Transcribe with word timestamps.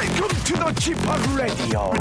Welcome 0.00 0.28
to 0.28 0.52
the 0.54 0.72
Chip 0.80 0.96
Radio. 1.36 1.92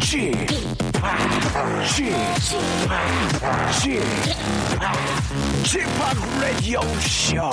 Chip, 0.00 0.48
Chip, 3.76 4.02
Chip, 5.62 5.88
Radio 6.40 6.80
Show. 7.00 7.52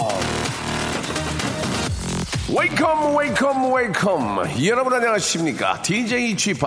Welcome, 2.47 3.13
welcome, 3.13 3.69
welcome. 3.69 4.65
여러분 4.65 4.93
안녕하십니까? 4.93 5.81
DJ 5.81 6.37
Chip 6.37 6.65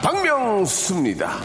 박명수입니다. 0.00 1.40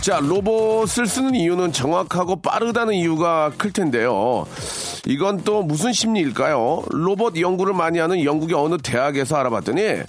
자, 0.00 0.20
로봇을 0.20 1.06
쓰는 1.06 1.34
이유는 1.34 1.72
정확하고 1.72 2.36
빠르다는 2.36 2.94
이유가 2.94 3.50
클 3.58 3.72
텐데요. 3.72 4.46
이건 5.06 5.42
또 5.44 5.62
무슨 5.62 5.92
심리일까요? 5.92 6.84
로봇 6.90 7.38
연구를 7.38 7.74
많이 7.74 7.98
하는 7.98 8.24
영국의 8.24 8.56
어느 8.56 8.78
대학에서 8.78 9.36
알아봤더니 9.36 10.02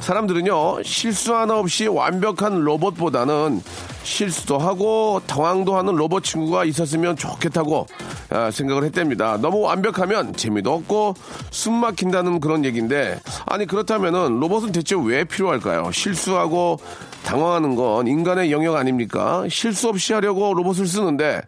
사람들은요, 0.00 0.82
실수 0.82 1.34
하나 1.34 1.58
없이 1.58 1.86
완벽한 1.86 2.60
로봇보다는 2.60 3.62
실수도 4.02 4.58
하고 4.58 5.22
당황도 5.26 5.76
하는 5.76 5.94
로봇 5.94 6.22
친구가 6.24 6.64
있었으면 6.64 7.16
좋겠다고 7.16 7.86
아, 7.90 8.15
생각을 8.52 8.84
했답니다. 8.84 9.36
너무 9.40 9.60
완벽하면 9.60 10.34
재미도 10.34 10.72
없고 10.72 11.14
숨 11.50 11.74
막힌다는 11.74 12.40
그런 12.40 12.64
얘기인데 12.64 13.20
아니 13.46 13.66
그렇다면은 13.66 14.40
로봇은 14.40 14.72
대체 14.72 14.96
왜 15.02 15.24
필요할까요? 15.24 15.90
실수하고 15.92 16.78
당황하는 17.24 17.74
건 17.74 18.06
인간의 18.06 18.52
영역 18.52 18.76
아닙니까? 18.76 19.44
실수 19.50 19.88
없이 19.88 20.12
하려고 20.12 20.54
로봇을 20.54 20.86
쓰는데 20.86 21.40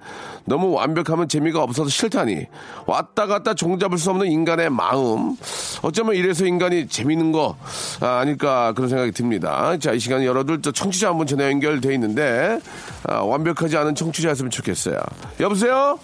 너무 0.44 0.72
완벽하면 0.72 1.28
재미가 1.28 1.62
없어서 1.62 1.88
싫다니 1.90 2.46
왔다 2.86 3.26
갔다 3.26 3.54
종잡을 3.54 3.98
수 3.98 4.10
없는 4.10 4.26
인간의 4.26 4.70
마음 4.70 5.36
어쩌면 5.82 6.14
이래서 6.16 6.46
인간이 6.46 6.88
재밌는 6.88 7.32
거 7.32 7.56
아, 8.00 8.18
아닐까 8.20 8.72
그런 8.74 8.88
생각이 8.88 9.12
듭니다. 9.12 9.76
자 9.78 9.92
이 9.92 9.98
시간 10.00 10.22
여러분 10.24 10.62
또 10.62 10.72
청취자 10.72 11.08
한 11.08 11.18
분 11.18 11.26
전화 11.26 11.44
연결돼 11.50 11.92
있는데 11.94 12.60
아, 13.04 13.16
완벽하지 13.20 13.76
않은 13.76 13.94
청취자였으면 13.94 14.50
좋겠어요. 14.50 14.96
여보세요? 15.40 15.98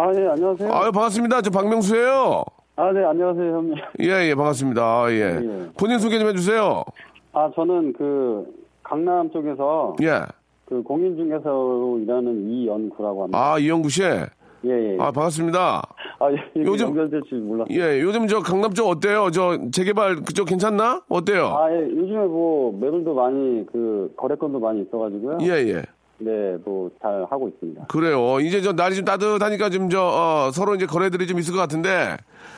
아, 0.00 0.12
네, 0.12 0.28
안녕하세요. 0.28 0.72
아유 0.72 0.92
반갑습니다. 0.92 1.42
저 1.42 1.50
박명수예요. 1.50 2.44
아, 2.76 2.92
네, 2.92 3.02
안녕하세요, 3.04 3.52
형님. 3.56 3.74
예, 4.02 4.28
예, 4.28 4.34
반갑습니다. 4.36 4.80
아, 4.80 5.10
예. 5.10 5.40
예. 5.42 5.66
본인 5.76 5.98
소개 5.98 6.20
좀 6.20 6.28
해주세요. 6.28 6.84
아, 7.32 7.50
저는 7.56 7.92
그, 7.94 8.46
강남 8.84 9.28
쪽에서 9.32 9.96
예. 10.02 10.20
그 10.66 10.82
공인중개사로 10.84 11.98
일하는 12.04 12.48
이연구라고 12.48 13.22
합니다. 13.24 13.38
아, 13.54 13.58
이영구 13.58 13.88
씨. 13.88 14.02
예, 14.04 14.70
예. 14.70 14.96
아, 15.00 15.10
반갑습니다. 15.10 15.82
아, 16.20 16.32
예, 16.32 16.36
요즘- 16.62 16.88
연결될 16.90 17.22
줄 17.28 17.40
몰랐어요. 17.40 17.76
예, 17.76 18.00
요즘 18.00 18.28
저 18.28 18.38
강남 18.38 18.72
쪽 18.74 18.86
어때요? 18.88 19.30
저 19.32 19.58
재개발 19.72 20.16
그쪽 20.22 20.44
괜찮나? 20.46 21.02
어때요? 21.08 21.46
아, 21.58 21.72
예, 21.72 21.80
요즘에 21.82 22.24
뭐, 22.26 22.72
매물도 22.80 23.14
많이, 23.14 23.66
그, 23.72 24.12
거래건도 24.16 24.60
많이 24.60 24.82
있어 24.82 24.96
가지고요. 24.98 25.38
예, 25.42 25.48
예. 25.74 25.82
네, 26.18 26.56
뭐, 26.64 26.90
잘 27.00 27.24
하고 27.30 27.48
있습니다. 27.48 27.86
그래요. 27.86 28.40
이제 28.40 28.60
저 28.60 28.72
날이 28.72 28.96
좀 28.96 29.04
따뜻하니까 29.04 29.70
좀 29.70 29.88
저, 29.88 30.02
어, 30.02 30.50
서로 30.52 30.74
이제 30.74 30.86
거래들이 30.86 31.26
좀 31.26 31.38
있을 31.38 31.52
것 31.54 31.60
같은데. 31.60 32.16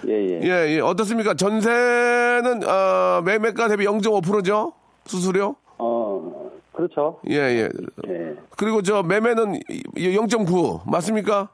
예, 0.09 0.12
예. 0.12 0.41
예, 0.43 0.76
예. 0.76 0.81
어떻습니까? 0.81 1.34
전세는, 1.34 2.66
어, 2.66 3.22
매매가 3.25 3.69
대비 3.69 3.84
0.5%죠? 3.84 4.72
수수료? 5.04 5.56
어, 5.78 6.50
그렇죠. 6.72 7.21
예, 7.28 7.34
예. 7.37 7.69
예. 8.09 8.34
그리고 8.56 8.81
저 8.82 9.03
매매는 9.03 9.60
0.9. 9.97 10.81
맞습니까? 10.91 11.50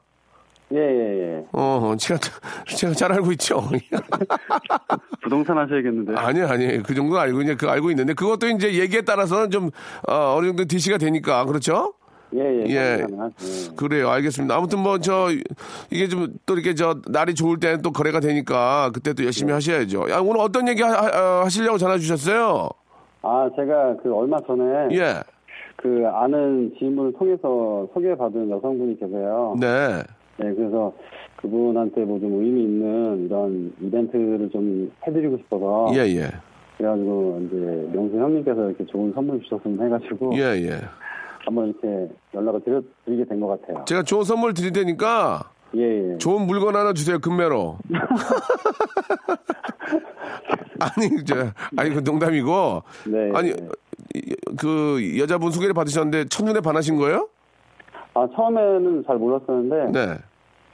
예, 0.73 0.77
예, 0.77 1.37
예. 1.37 1.45
어, 1.53 1.95
제가, 1.97 2.19
제가 2.67 2.93
잘 2.93 3.11
알고 3.13 3.31
있죠. 3.33 3.61
부동산 5.23 5.57
하셔야겠는데요. 5.57 6.17
아니, 6.17 6.41
아니. 6.41 6.83
그 6.83 6.93
정도 6.93 7.17
알고, 7.17 7.41
이제 7.41 7.55
그 7.55 7.69
알고 7.69 7.89
있는데. 7.91 8.13
그것도 8.13 8.47
이제 8.49 8.73
얘기에 8.73 9.01
따라서는 9.01 9.49
좀, 9.51 9.69
어, 10.09 10.35
어느 10.37 10.47
정도 10.47 10.65
DC가 10.65 10.97
되니까. 10.97 11.45
그렇죠? 11.45 11.93
예, 12.35 12.39
예. 12.39 12.65
예. 12.67 12.75
예. 12.99 13.05
그래요. 13.77 14.09
알겠습니다. 14.09 14.55
아무튼 14.57 14.79
뭐, 14.79 14.97
저, 14.99 15.29
이게 15.89 16.09
좀 16.09 16.27
또 16.45 16.55
이렇게 16.55 16.75
저, 16.75 16.99
날이 17.07 17.33
좋을 17.33 17.59
때는 17.61 17.81
또 17.81 17.91
거래가 17.93 18.19
되니까 18.19 18.91
그때 18.93 19.13
또 19.13 19.23
열심히 19.23 19.53
하셔야죠. 19.53 20.09
야, 20.09 20.19
오늘 20.19 20.41
어떤 20.41 20.67
얘기 20.67 20.81
하, 20.81 20.89
하- 20.91 21.43
하 21.43 21.49
시려고 21.49 21.77
전화 21.77 21.97
주셨어요? 21.97 22.67
아, 23.21 23.49
제가 23.55 23.95
그 24.03 24.13
얼마 24.13 24.37
전에 24.45 24.89
예. 24.97 25.21
그 25.77 26.03
아는 26.13 26.73
지인분을 26.77 27.13
통해서 27.13 27.87
소개받은 27.93 28.49
여성분이 28.49 28.99
계세요. 28.99 29.55
네. 29.59 30.03
네, 30.39 30.53
그래서 30.53 30.93
그분한테 31.37 32.01
뭐 32.05 32.19
좀 32.19 32.33
의미 32.43 32.63
있는 32.63 33.25
이런 33.25 33.73
이벤트를 33.81 34.49
좀 34.51 34.91
해드리고 35.07 35.37
싶어서 35.37 35.91
예, 35.95 35.99
예. 36.15 36.29
그래가지고 36.77 37.41
이제 37.47 37.55
명수 37.93 38.17
형님께서 38.17 38.67
이렇게 38.69 38.85
좋은 38.85 39.11
선물 39.13 39.41
주셨으면 39.43 39.83
해가지고 39.85 40.31
예, 40.35 40.41
예. 40.61 40.79
한번 41.45 41.67
이렇게 41.69 42.09
연락을 42.33 42.61
드려, 42.61 42.81
드리게 43.05 43.25
된 43.25 43.39
것 43.39 43.47
같아요. 43.61 43.85
제가 43.85 44.03
좋은 44.03 44.23
선물 44.23 44.53
드릴 44.53 44.71
테니까 44.73 45.49
예, 45.75 46.13
예. 46.13 46.17
좋은 46.17 46.45
물건 46.45 46.75
하나 46.75 46.93
주세요, 46.93 47.19
금매로. 47.19 47.77
아니, 50.79 51.23
저, 51.25 51.51
아니, 51.75 51.89
그 51.89 51.99
농담이고. 51.99 52.83
네. 53.07 53.31
아니, 53.33 53.49
이- 54.15 54.35
그 54.59 55.17
여자분 55.19 55.51
소개를 55.51 55.73
받으셨는데 55.73 56.25
첫눈에 56.25 56.61
반하신 56.61 56.95
거예요? 56.97 57.27
아 58.17 58.27
처음에는 58.35 59.03
잘 59.05 59.17
몰랐었는데 59.17 59.91
네. 59.91 60.07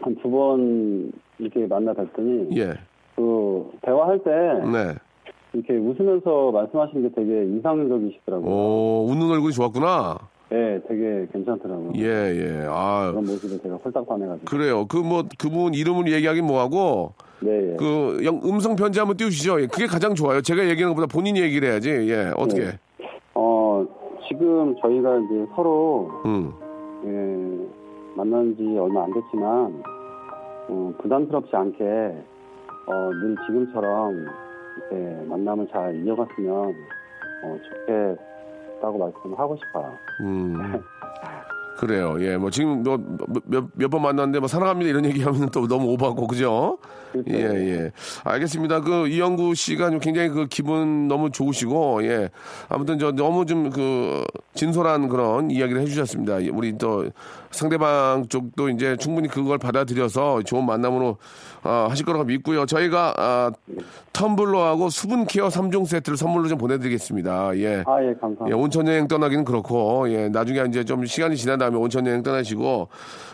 한 0.02 0.16
두 0.22 0.30
번 0.32 1.12
이렇게 1.40 1.68
만나 1.68 1.94
뵀더니 1.94 2.56
예. 2.58 2.74
그 3.16 3.70
대화할 3.82 4.20
때 4.20 4.32
네. 4.32 4.96
이렇게 5.54 5.74
웃으면서 5.76 6.52
말씀하시는 6.52 7.02
게 7.10 7.16
되게 7.16 7.44
인상적이시더라고요. 7.44 8.50
오, 8.50 9.06
웃는 9.10 9.30
얼굴이 9.30 9.54
좋았구나. 9.54 10.18
네, 10.50 10.80
되게 10.88 11.28
괜찮더라고요. 11.34 11.92
예, 11.98 12.04
예. 12.04 12.66
아, 12.70 13.10
그런 13.12 13.26
모습에 13.26 13.62
제가 13.62 13.76
홀딱 13.76 14.08
반해가지고. 14.08 14.46
그래요. 14.46 14.86
그 14.88 14.98
뭐 15.04 15.24
그분 15.38 15.74
이름을 15.74 16.12
얘기하긴 16.12 16.46
뭐하고 16.46 17.14
네, 17.42 17.74
예. 17.74 17.76
그 17.78 18.20
영- 18.24 18.40
음성 18.44 18.76
편지 18.76 19.00
한번 19.00 19.18
띄우시죠. 19.18 19.62
예, 19.62 19.68
그게 19.68 19.86
가장 19.86 20.16
좋아요. 20.16 20.42
제가 20.42 20.68
얘기하는 20.70 20.96
것보다 20.96 21.08
본인이 21.12 21.42
얘기를 21.42 21.70
해야지. 21.70 21.90
예, 21.90 22.32
어떻게? 22.38 22.62
네. 22.66 22.80
어, 23.36 23.86
지금 24.28 24.76
저희가 24.82 25.18
이제 25.20 25.46
서로, 25.56 26.10
음, 26.26 26.54
예, 27.06 27.68
만난 28.16 28.56
지 28.56 28.78
얼마 28.78 29.04
안 29.04 29.14
됐지만, 29.14 29.84
어, 30.70 30.94
부담스럽지 31.02 31.56
않게, 31.56 31.84
어, 32.88 33.10
늘 33.22 33.36
지금처럼, 33.46 34.26
이렇게 34.78 35.26
만남을 35.28 35.68
잘 35.70 35.96
이어갔으면, 35.96 36.76
어, 37.44 37.58
좋겠다고 37.70 38.98
말씀을 38.98 39.38
하고 39.38 39.56
싶어요. 39.58 39.94
음. 40.22 40.82
그래요. 41.78 42.16
예, 42.20 42.38
뭐 42.38 42.50
지금 42.50 42.84
뭐 42.84 42.98
몇몇 43.46 43.90
번 43.90 44.02
만났는데 44.04 44.40
뭐 44.40 44.48
사랑합니다 44.48 44.90
이런 44.90 45.06
얘기하면 45.06 45.50
또 45.50 45.68
너무 45.68 45.92
오버하고 45.94 46.28
그죠? 46.28 46.78
그렇죠. 47.14 47.32
예, 47.32 47.70
예. 47.70 47.92
알겠습니다. 48.24 48.82
그 48.82 49.08
이영구 49.08 49.56
씨가 49.56 49.90
좀 49.90 50.00
굉장히 50.00 50.30
그 50.30 50.48
기분 50.48 51.08
너무 51.08 51.32
좋으시고 51.32 52.04
예. 52.06 52.30
아무튼 52.70 53.00
저 53.00 53.12
너무 53.12 53.46
좀 53.46 53.64
그 53.74 54.24
진솔한 54.56 55.10
그런 55.10 55.50
이야기를 55.52 55.82
해주셨습니다. 55.82 56.38
우리 56.54 56.78
또 56.78 57.10
상대방 57.52 58.28
쪽도 58.30 58.70
이제 58.70 58.96
충분히 58.98 59.28
그걸 59.28 59.58
받아들여서 59.58 60.44
좋은 60.44 60.66
만남으로 60.66 61.18
어, 61.64 61.88
하실 61.90 62.06
거라고 62.06 62.26
믿고요. 62.26 62.66
저희가 62.66 63.14
아, 63.18 63.52
텀블러하고 64.12 64.90
수분 64.90 65.26
케어 65.26 65.48
3종 65.48 65.86
세트를 65.88 66.18
선물로 66.18 66.48
좀 66.48 66.58
보내드리겠습니다. 66.58 67.58
예. 67.58 67.84
아, 67.88 68.04
예, 68.04 68.14
감사합니다. 68.20 68.50
예, 68.50 68.54
온천 68.54 68.88
여행 68.88 69.08
떠나기는 69.08 69.46
그렇고, 69.46 70.10
예, 70.10 70.30
나중에 70.30 70.64
이제 70.68 70.84
좀 70.84 71.06
시간이 71.06 71.38
지난 71.38 71.58
다음에 71.58 71.78
온천 71.78 72.06
여행 72.06 72.22
떠나시고, 72.22 72.90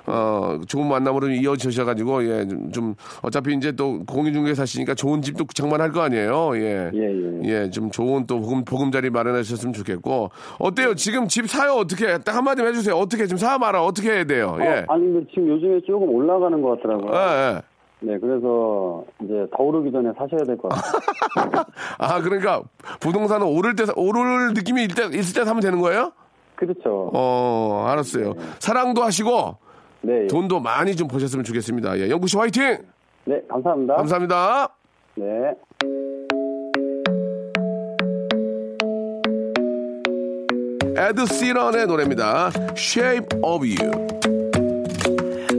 어, 0.06 0.60
좋은 0.68 0.88
만남으로 0.88 1.30
이어지셔가지고, 1.31 2.30
예, 2.30 2.48
좀, 2.48 2.72
좀 2.72 2.96
어차피 3.22 3.56
이제 3.56 3.69
또 3.71 4.04
공인중개 4.06 4.54
사시니까 4.54 4.94
좋은 4.95 5.21
집도 5.21 5.45
장만할 5.54 5.92
거 5.92 6.01
아니에요, 6.01 6.51
예. 6.57 6.92
예, 6.94 7.00
예. 7.00 7.42
예, 7.44 7.69
좀 7.69 7.92
좋은 7.92 8.25
또 8.27 8.39
보금, 8.39 8.63
보금자리 8.66 9.10
마련하셨으면 9.10 9.74
좋겠고, 9.74 10.30
어때요? 10.60 10.95
지금 10.95 11.27
집 11.27 11.48
사요? 11.50 11.74
어떻게? 11.74 12.18
딱 12.19 12.36
한마디 12.36 12.62
해주세요. 12.62 12.95
어떻게? 12.95 13.25
지금 13.25 13.38
사 13.38 13.57
말아? 13.57 13.83
어떻게 13.83 14.12
해야 14.12 14.24
돼요? 14.24 14.57
예. 14.62 14.86
어, 14.88 14.94
아니, 14.94 15.04
근데 15.12 15.27
지금 15.30 15.48
요즘에 15.50 15.80
조금 15.88 16.10
올라가는 16.10 16.62
것 16.62 16.77
같더라고요. 16.81 17.12
예, 17.13 17.56
예. 17.57 17.62
네, 18.01 18.18
그래서 18.18 19.04
이제 19.21 19.45
더 19.56 19.63
오르기 19.63 19.92
전에 19.92 20.10
사셔야 20.18 20.44
될 20.45 20.56
것 20.57 20.69
같아요. 20.69 21.63
아, 22.00 22.21
그러니까 22.21 22.62
부동산은 23.01 23.45
오를 23.45 23.75
때, 23.75 23.86
사- 23.86 23.94
오를 23.98 24.54
느낌이 24.54 24.88
때, 24.88 25.06
있을 25.18 25.33
때 25.39 25.44
사면 25.45 25.60
되는 25.62 25.80
거예요? 25.81 26.12
그렇죠. 26.56 27.10
어, 27.13 27.86
알았어요. 27.89 28.36
사랑도 28.60 29.04
하시고, 29.04 29.57
네, 30.01 30.24
예. 30.24 30.27
돈도 30.27 30.62
많이 30.62 30.95
좀 30.95 31.07
버셨으면 31.10 31.44
좋겠습니다. 31.44 32.00
예, 32.00 32.10
영구 32.10 32.27
씨 32.27 32.38
화이팅! 32.38 32.77
네, 33.29 33.41
감사합니다. 33.49 33.96
감사합니다. 33.96 34.69
네. 35.17 35.55
에드 40.96 41.26
시런의 41.26 41.87
노래입니다. 41.87 42.50
Shape 42.76 43.38
of 43.43 43.64
You. 43.67 43.91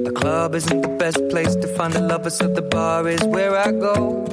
The 0.06 0.14
club 0.16 0.56
isn't 0.56 0.82
the 0.82 0.96
best 0.98 1.22
place 1.30 1.56
to 1.56 1.68
find 1.76 1.96
a 1.96 2.00
lover, 2.00 2.30
so 2.30 2.48
the 2.48 2.62
bar 2.62 3.08
is 3.10 3.22
where 3.26 3.56
I 3.58 3.72
go. 3.72 4.24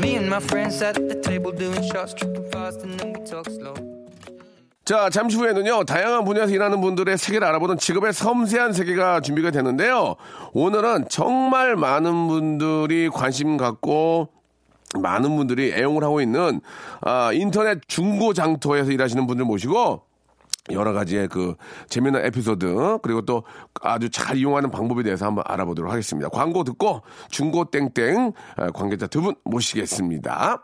Me 0.00 0.16
and 0.16 0.30
my 0.30 0.40
friends 0.40 0.80
at 0.82 0.94
the 0.94 1.20
table 1.20 1.52
doing 1.52 1.82
shots, 1.82 2.14
tripping 2.14 2.48
fast, 2.50 2.82
and 2.82 2.98
then 2.98 3.12
we 3.12 3.20
talk 3.26 3.48
slow. 3.50 3.74
자, 4.83 5.09
잠시 5.09 5.37
후에는요, 5.37 5.83
다양한 5.83 6.25
분야에서 6.25 6.51
일하는 6.53 6.81
분들의 6.81 7.17
세계를 7.17 7.47
알아보는 7.47 7.77
직업의 7.77 8.13
섬세한 8.13 8.73
세계가 8.73 9.21
준비가 9.21 9.51
되는데요. 9.51 10.15
오늘은 10.53 11.05
정말 11.09 11.75
많은 11.75 12.27
분들이 12.27 13.07
관심 13.09 13.57
갖고 13.57 14.29
많은 14.99 15.35
분들이 15.37 15.71
애용을 15.71 16.03
하고 16.03 16.19
있는 16.19 16.61
아, 17.01 17.31
인터넷 17.31 17.79
중고 17.87 18.33
장터에서 18.33 18.91
일하시는 18.91 19.25
분들 19.27 19.45
모시고 19.45 20.01
여러 20.71 20.93
가지의 20.93 21.27
그 21.27 21.55
재미난 21.87 22.25
에피소드 22.25 22.99
그리고 23.01 23.21
또 23.21 23.43
아주 23.81 24.09
잘 24.09 24.35
이용하는 24.37 24.69
방법에 24.71 25.03
대해서 25.03 25.25
한번 25.27 25.43
알아보도록 25.47 25.91
하겠습니다. 25.91 26.27
광고 26.29 26.63
듣고 26.63 27.01
중고 27.29 27.65
땡땡 27.65 28.33
아, 28.57 28.71
관계자 28.71 29.05
두 29.07 29.21
분 29.21 29.35
모시겠습니다. 29.43 30.63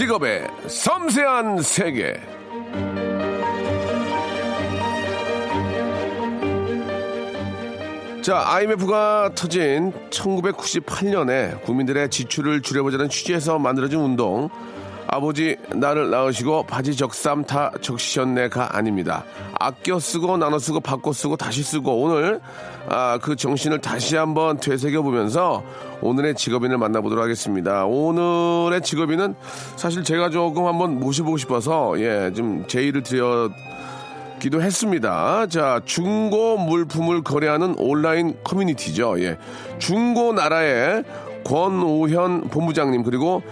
직업의 0.00 0.48
섬세한 0.66 1.60
세계. 1.60 2.14
자, 8.22 8.42
IMF가 8.46 9.32
터진 9.34 9.92
1998년에 10.08 11.62
국민들의 11.64 12.08
지출을 12.08 12.62
줄여보자는 12.62 13.10
취지에서 13.10 13.58
만들어진 13.58 13.98
운동. 13.98 14.48
아버지 15.12 15.56
나를 15.74 16.08
낳으시고 16.10 16.62
바지 16.62 16.96
적삼 16.96 17.44
다 17.44 17.72
적시셨네가 17.80 18.76
아닙니다. 18.76 19.24
아껴 19.58 19.98
쓰고 19.98 20.36
나눠 20.36 20.60
쓰고 20.60 20.78
바꿔 20.78 21.12
쓰고 21.12 21.36
다시 21.36 21.64
쓰고 21.64 22.00
오늘 22.00 22.40
아, 22.88 23.18
그 23.20 23.34
정신을 23.34 23.80
다시 23.80 24.14
한번 24.14 24.58
되새겨 24.58 25.02
보면서 25.02 25.64
오늘의 26.00 26.36
직업인을 26.36 26.78
만나보도록 26.78 27.24
하겠습니다. 27.24 27.86
오늘의 27.86 28.82
직업인은 28.82 29.34
사실 29.74 30.04
제가 30.04 30.30
조금 30.30 30.66
한번 30.66 31.00
모셔보고 31.00 31.38
싶어서 31.38 32.00
예, 32.00 32.32
좀 32.32 32.64
제의를 32.68 33.02
드려 33.02 33.50
기도 34.38 34.62
했습니다. 34.62 35.48
자, 35.48 35.80
중고 35.84 36.56
물품을 36.56 37.22
거래하는 37.22 37.74
온라인 37.78 38.36
커뮤니티죠. 38.44 39.20
예. 39.22 39.38
중고 39.78 40.32
나라의 40.32 41.02
권오현 41.44 42.48
본부장님 42.50 43.02
그리고 43.02 43.42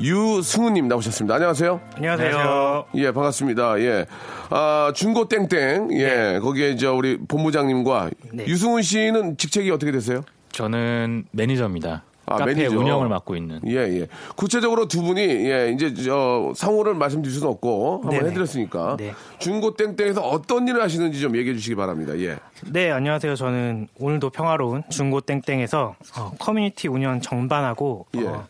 유승우님 0.00 0.88
나오셨습니다. 0.88 1.34
안녕하세요. 1.36 1.80
안녕하세요. 1.96 2.84
예, 2.96 3.12
반갑습니다. 3.12 3.80
예. 3.80 4.06
아, 4.50 4.92
중고 4.94 5.26
땡땡. 5.28 5.88
예. 5.92 6.38
거기에 6.42 6.70
이제 6.70 6.86
우리 6.86 7.16
본부장님과 7.18 8.10
네. 8.32 8.46
유승훈 8.46 8.82
씨는 8.82 9.38
직책이 9.38 9.70
어떻게 9.70 9.92
되세요? 9.92 10.22
저는 10.52 11.24
매니저입니다. 11.32 12.02
아, 12.28 12.36
카페 12.36 12.54
매니저. 12.54 12.76
운영을 12.76 13.08
맡고 13.08 13.36
있는. 13.36 13.60
예, 13.68 13.76
예. 14.00 14.08
구체적으로 14.34 14.88
두 14.88 15.00
분이, 15.02 15.20
예, 15.20 15.70
이제, 15.72 15.94
저, 15.94 16.52
상호를 16.56 16.94
말씀드릴 16.94 17.32
수는 17.32 17.48
없고, 17.48 18.00
한번 18.02 18.10
네네. 18.10 18.30
해드렸으니까. 18.30 18.96
네. 18.98 19.14
중고 19.38 19.76
땡땡에서 19.76 20.22
어떤 20.22 20.66
일을 20.66 20.82
하시는지 20.82 21.20
좀 21.20 21.36
얘기해 21.36 21.54
주시기 21.54 21.76
바랍니다. 21.76 22.18
예. 22.18 22.36
네, 22.64 22.90
안녕하세요. 22.90 23.36
저는 23.36 23.86
오늘도 24.00 24.30
평화로운 24.30 24.82
중고 24.90 25.20
땡땡에서 25.20 25.94
어, 26.18 26.32
커뮤니티 26.40 26.88
운영 26.88 27.20
전반하고 27.20 28.06
예. 28.16 28.26
어, 28.26 28.48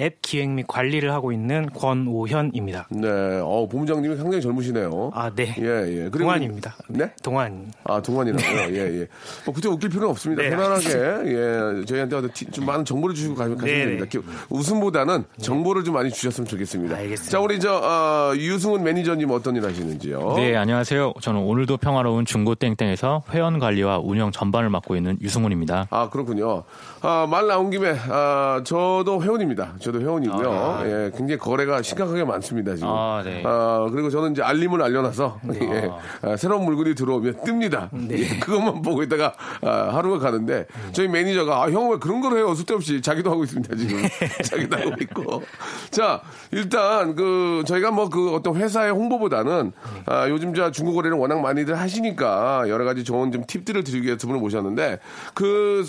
앱 0.00 0.22
기획 0.22 0.48
및 0.50 0.64
관리를 0.68 1.12
하고 1.12 1.32
있는 1.32 1.68
권오현입니다. 1.70 2.86
네, 2.90 3.08
어, 3.42 3.66
본부장님이 3.68 4.16
상당히 4.16 4.40
젊으시네요. 4.40 5.10
아, 5.12 5.30
네. 5.34 5.54
예, 5.58 5.64
예. 5.64 5.94
그리고- 6.10 6.18
동안입니다. 6.20 6.76
네? 6.88 7.10
동안. 7.22 7.72
아, 7.82 8.00
동안이라고. 8.00 8.42
예, 8.76 9.00
예. 9.00 9.06
뭐, 9.44 9.52
그때 9.54 9.68
웃길 9.68 9.88
필요는 9.90 10.10
없습니다. 10.10 10.42
네, 10.42 10.50
편안하게, 10.50 10.84
예, 11.26 11.84
저희한테 11.84 12.28
좀 12.52 12.64
많은 12.66 12.84
정보를 12.84 13.14
주시고 13.14 13.34
가, 13.34 13.44
가시면 13.48 13.64
네, 13.64 13.78
됩니다. 13.86 14.04
네. 14.04 14.08
기- 14.20 14.24
웃음보다는 14.50 15.24
정보를 15.40 15.82
좀 15.82 15.94
많이 15.94 16.10
주셨으면 16.10 16.46
좋겠습니다. 16.46 16.96
알겠습니다. 16.96 17.30
자, 17.30 17.40
우리 17.40 17.58
저, 17.58 17.74
어, 17.76 18.36
유승훈 18.36 18.84
매니저님 18.84 19.30
어떤 19.30 19.56
일 19.56 19.64
하시는지요? 19.64 20.34
네, 20.36 20.54
안녕하세요. 20.54 21.14
저는 21.20 21.40
오늘도 21.40 21.78
평화로운 21.78 22.24
중고 22.24 22.54
땡땡에서 22.54 23.24
회원 23.30 23.58
관리와 23.58 23.98
운영 23.98 24.30
전반을 24.30 24.70
맡고 24.70 24.94
있는 24.94 25.18
유승훈입니다. 25.20 25.88
아, 25.90 26.08
그렇군요. 26.08 26.62
아, 27.00 27.26
말 27.28 27.48
나온 27.48 27.70
김에, 27.70 27.96
아, 28.08 28.60
저도 28.64 29.22
회원입니다. 29.22 29.74
저도 29.88 30.00
회원이고요. 30.02 30.80
예, 30.84 31.10
굉장히 31.16 31.38
거래가 31.38 31.80
심각하게 31.80 32.24
많습니다, 32.24 32.74
지금. 32.74 32.88
아, 32.90 33.22
네. 33.24 33.42
아, 33.46 33.88
그리고 33.90 34.10
저는 34.10 34.32
이제 34.32 34.42
알림을 34.42 34.82
알려놔서, 34.82 35.40
예, 35.62 35.90
아, 36.22 36.36
새로운 36.36 36.64
물건이 36.66 36.94
들어오면 36.94 37.38
뜹니다. 37.38 37.88
예, 38.10 38.38
그것만 38.38 38.82
보고 38.82 39.02
있다가, 39.02 39.32
아, 39.62 39.90
하루가 39.94 40.18
가는데, 40.18 40.66
저희 40.92 41.08
매니저가, 41.08 41.64
아, 41.64 41.70
형 41.70 41.88
왜 41.88 41.96
그런 41.98 42.20
걸 42.20 42.36
해요? 42.36 42.54
쓸데없이. 42.54 43.00
자기도 43.00 43.30
하고 43.30 43.44
있습니다, 43.44 43.74
지금. 43.76 44.02
자기도 44.44 44.76
하고 44.76 44.90
있고. 45.00 45.42
자, 45.90 46.20
일단, 46.50 47.14
그, 47.14 47.62
저희가 47.66 47.90
뭐 47.90 48.08
그 48.10 48.34
어떤 48.34 48.56
회사의 48.56 48.90
홍보보다는, 48.92 49.72
아, 50.06 50.28
요즘 50.28 50.52
저 50.54 50.70
중고 50.70 50.94
거래를 50.94 51.16
워낙 51.16 51.40
많이들 51.40 51.78
하시니까, 51.78 52.64
여러 52.68 52.84
가지 52.84 53.04
좋은 53.04 53.32
좀 53.32 53.44
팁들을 53.46 53.84
드리기 53.84 54.04
위해서 54.04 54.18
두 54.18 54.26
분을 54.26 54.40
모셨는데, 54.40 54.98
그, 55.34 55.86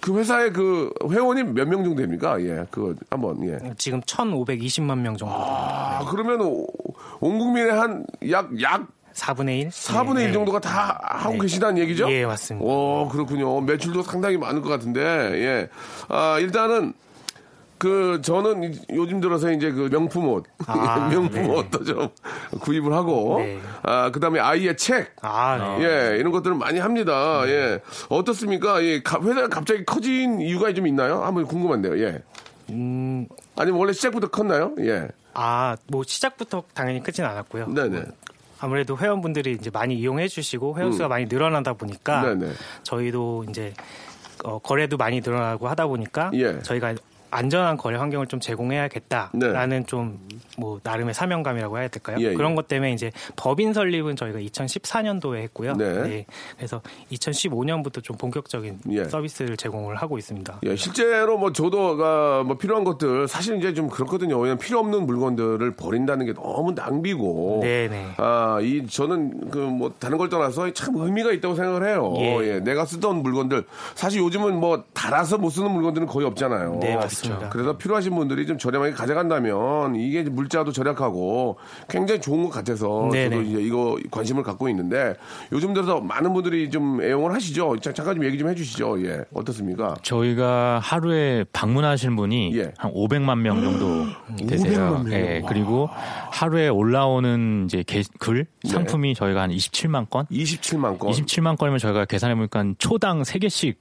그 0.00 0.18
회사의 0.18 0.52
그 0.52 0.92
회원이 1.10 1.42
몇 1.44 1.66
명 1.68 1.82
정도 1.84 2.00
됩니까? 2.00 2.40
예, 2.40 2.64
그거 2.70 2.94
한번, 3.10 3.42
예. 3.48 3.58
지금 3.78 4.00
1,520만 4.02 4.98
명 4.98 5.16
정도. 5.16 5.34
아, 5.36 6.04
그러면 6.10 6.40
오- 6.42 6.66
온 7.20 7.38
국민의 7.38 7.72
한 7.72 8.06
약, 8.30 8.50
약 8.60 8.86
4분의 9.14 9.60
1? 9.60 9.68
4분의 9.68 10.14
네, 10.16 10.24
1 10.24 10.32
정도가 10.32 10.58
다 10.60 10.98
하고 11.02 11.34
네. 11.34 11.40
계시다는 11.40 11.78
얘기죠? 11.78 12.10
예, 12.10 12.26
맞습니다. 12.26 12.66
오, 12.66 13.08
그렇군요. 13.08 13.60
매출도 13.60 14.02
상당히 14.02 14.36
많을 14.36 14.60
것 14.60 14.68
같은데, 14.68 15.00
예. 15.00 15.68
아, 16.08 16.38
일단은, 16.40 16.92
그, 17.84 18.22
저는 18.22 18.72
이- 18.72 18.80
요즘 18.94 19.20
들어서 19.20 19.52
이제 19.52 19.70
그 19.70 19.90
명품 19.90 20.26
옷, 20.28 20.44
아, 20.66 21.06
명품 21.12 21.42
네. 21.42 21.48
옷도 21.54 21.84
좀 21.84 22.08
구입을 22.60 22.94
하고, 22.94 23.40
네. 23.40 23.58
아, 23.82 24.10
그 24.10 24.20
다음에 24.20 24.40
아이의 24.40 24.74
책, 24.78 25.14
아, 25.20 25.76
네. 25.78 25.84
예, 25.84 26.16
이런 26.16 26.32
것들을 26.32 26.56
많이 26.56 26.78
합니다. 26.78 27.42
예. 27.46 27.80
어떻습니까? 28.08 28.82
예, 28.82 29.02
가- 29.02 29.20
회사가 29.20 29.48
갑자기 29.48 29.84
커진 29.84 30.40
이유가 30.40 30.72
좀 30.72 30.86
있나요? 30.86 31.22
한번 31.24 31.44
궁금한데요, 31.44 31.98
예. 32.02 32.22
음, 32.70 33.26
아니면 33.54 33.78
원래 33.80 33.92
시작부터 33.92 34.28
컸나요? 34.30 34.72
예. 34.80 35.08
아, 35.34 35.76
뭐 35.88 36.04
시작부터 36.06 36.62
당연히 36.72 37.02
크진 37.02 37.26
않았고요. 37.26 37.66
네네. 37.68 38.02
아무래도 38.60 38.96
회원분들이 38.96 39.52
이제 39.52 39.68
많이 39.70 39.94
이용해 39.96 40.28
주시고 40.28 40.78
회원수가 40.78 41.06
음. 41.06 41.08
많이 41.10 41.26
늘어나다 41.26 41.74
보니까 41.74 42.22
네네. 42.22 42.50
저희도 42.82 43.44
이제 43.50 43.74
어, 44.42 44.58
거래도 44.58 44.96
많이 44.96 45.20
늘어나고 45.20 45.68
하다 45.68 45.86
보니까 45.88 46.30
예. 46.32 46.60
저희가 46.62 46.94
안전한 47.34 47.76
거래 47.76 47.98
환경을 47.98 48.26
좀 48.26 48.40
제공해야겠다라는 48.40 49.80
네. 49.80 49.86
좀뭐 49.86 50.80
나름의 50.82 51.14
사명감이라고 51.14 51.78
해야 51.78 51.88
될까요? 51.88 52.16
예, 52.20 52.30
예. 52.30 52.34
그런 52.34 52.54
것 52.54 52.68
때문에 52.68 52.92
이제 52.92 53.10
법인 53.36 53.72
설립은 53.72 54.16
저희가 54.16 54.38
2014년도에 54.38 55.36
했고요. 55.42 55.74
네. 55.74 56.26
그래서 56.56 56.80
2015년부터 57.12 58.02
좀 58.02 58.16
본격적인 58.16 58.78
예. 58.90 59.04
서비스를 59.04 59.56
제공을 59.56 59.96
하고 59.96 60.18
있습니다. 60.18 60.60
예, 60.64 60.76
실제로 60.76 61.36
뭐 61.36 61.52
저도 61.52 61.96
가뭐 61.96 62.56
필요한 62.58 62.84
것들 62.84 63.28
사실 63.28 63.58
이제 63.58 63.74
좀 63.74 63.88
그렇거든요. 63.88 64.38
왜냐면 64.38 64.58
필요 64.58 64.78
없는 64.78 65.04
물건들을 65.06 65.76
버린다는 65.76 66.26
게 66.26 66.34
너무 66.34 66.72
낭비고. 66.72 67.60
네네. 67.62 68.14
아, 68.16 68.58
이 68.62 68.86
저는 68.86 69.50
그 69.50 69.74
뭐 69.74 69.92
다른 69.98 70.18
걸 70.18 70.28
떠나서 70.28 70.72
참 70.72 70.94
의미가 70.96 71.32
있다고 71.32 71.54
생각을 71.54 71.88
해요. 71.88 72.14
예. 72.18 72.38
예, 72.42 72.60
내가 72.60 72.84
쓰던 72.84 73.22
물건들 73.22 73.64
사실 73.94 74.20
요즘은 74.20 74.58
뭐 74.58 74.84
달아서 74.92 75.38
못 75.38 75.50
쓰는 75.50 75.70
물건들은 75.70 76.06
거의 76.06 76.26
없잖아요. 76.26 76.78
네, 76.80 76.94
맞습니다. 76.94 77.23
그래서 77.50 77.76
필요하신 77.76 78.14
분들이 78.14 78.46
좀 78.46 78.58
저렴하게 78.58 78.92
가져간다면 78.92 79.96
이게 79.96 80.22
물자도 80.22 80.72
절약하고 80.72 81.56
굉장히 81.88 82.20
좋은 82.20 82.44
것 82.44 82.50
같아서 82.50 83.08
네네. 83.12 83.30
저도 83.30 83.42
이제 83.42 83.62
이거 83.62 83.96
관심을 84.10 84.42
갖고 84.42 84.68
있는데 84.68 85.14
요즘 85.52 85.74
들어서 85.74 86.00
많은 86.00 86.32
분들이 86.32 86.70
좀 86.70 87.02
애용을 87.02 87.32
하시죠. 87.34 87.76
자, 87.78 87.92
잠깐 87.92 88.14
좀 88.16 88.24
얘기 88.24 88.38
좀 88.38 88.48
해주시죠. 88.48 89.04
예, 89.06 89.24
어떻습니까? 89.32 89.94
저희가 90.02 90.78
하루에 90.82 91.44
방문하시는 91.52 92.16
분이 92.16 92.56
예. 92.56 92.72
한 92.76 92.92
500만 92.92 93.38
명 93.38 93.60
정도 93.60 94.06
500만 94.36 94.48
되세요. 94.48 94.90
명. 95.04 95.12
예, 95.12 95.40
와. 95.42 95.48
그리고 95.48 95.88
하루에 96.30 96.68
올라오는 96.68 97.64
이제 97.66 97.82
게- 97.86 98.02
글 98.18 98.46
네. 98.62 98.70
상품이 98.70 99.14
저희가 99.14 99.42
한 99.42 99.50
27만 99.50 100.08
건. 100.10 100.26
27만 100.30 100.98
건. 100.98 101.10
27만 101.10 101.56
건이면 101.58 101.78
저희가 101.78 102.04
계산해 102.04 102.34
보니까 102.34 102.64
초당 102.78 103.22
3개씩 103.22 103.74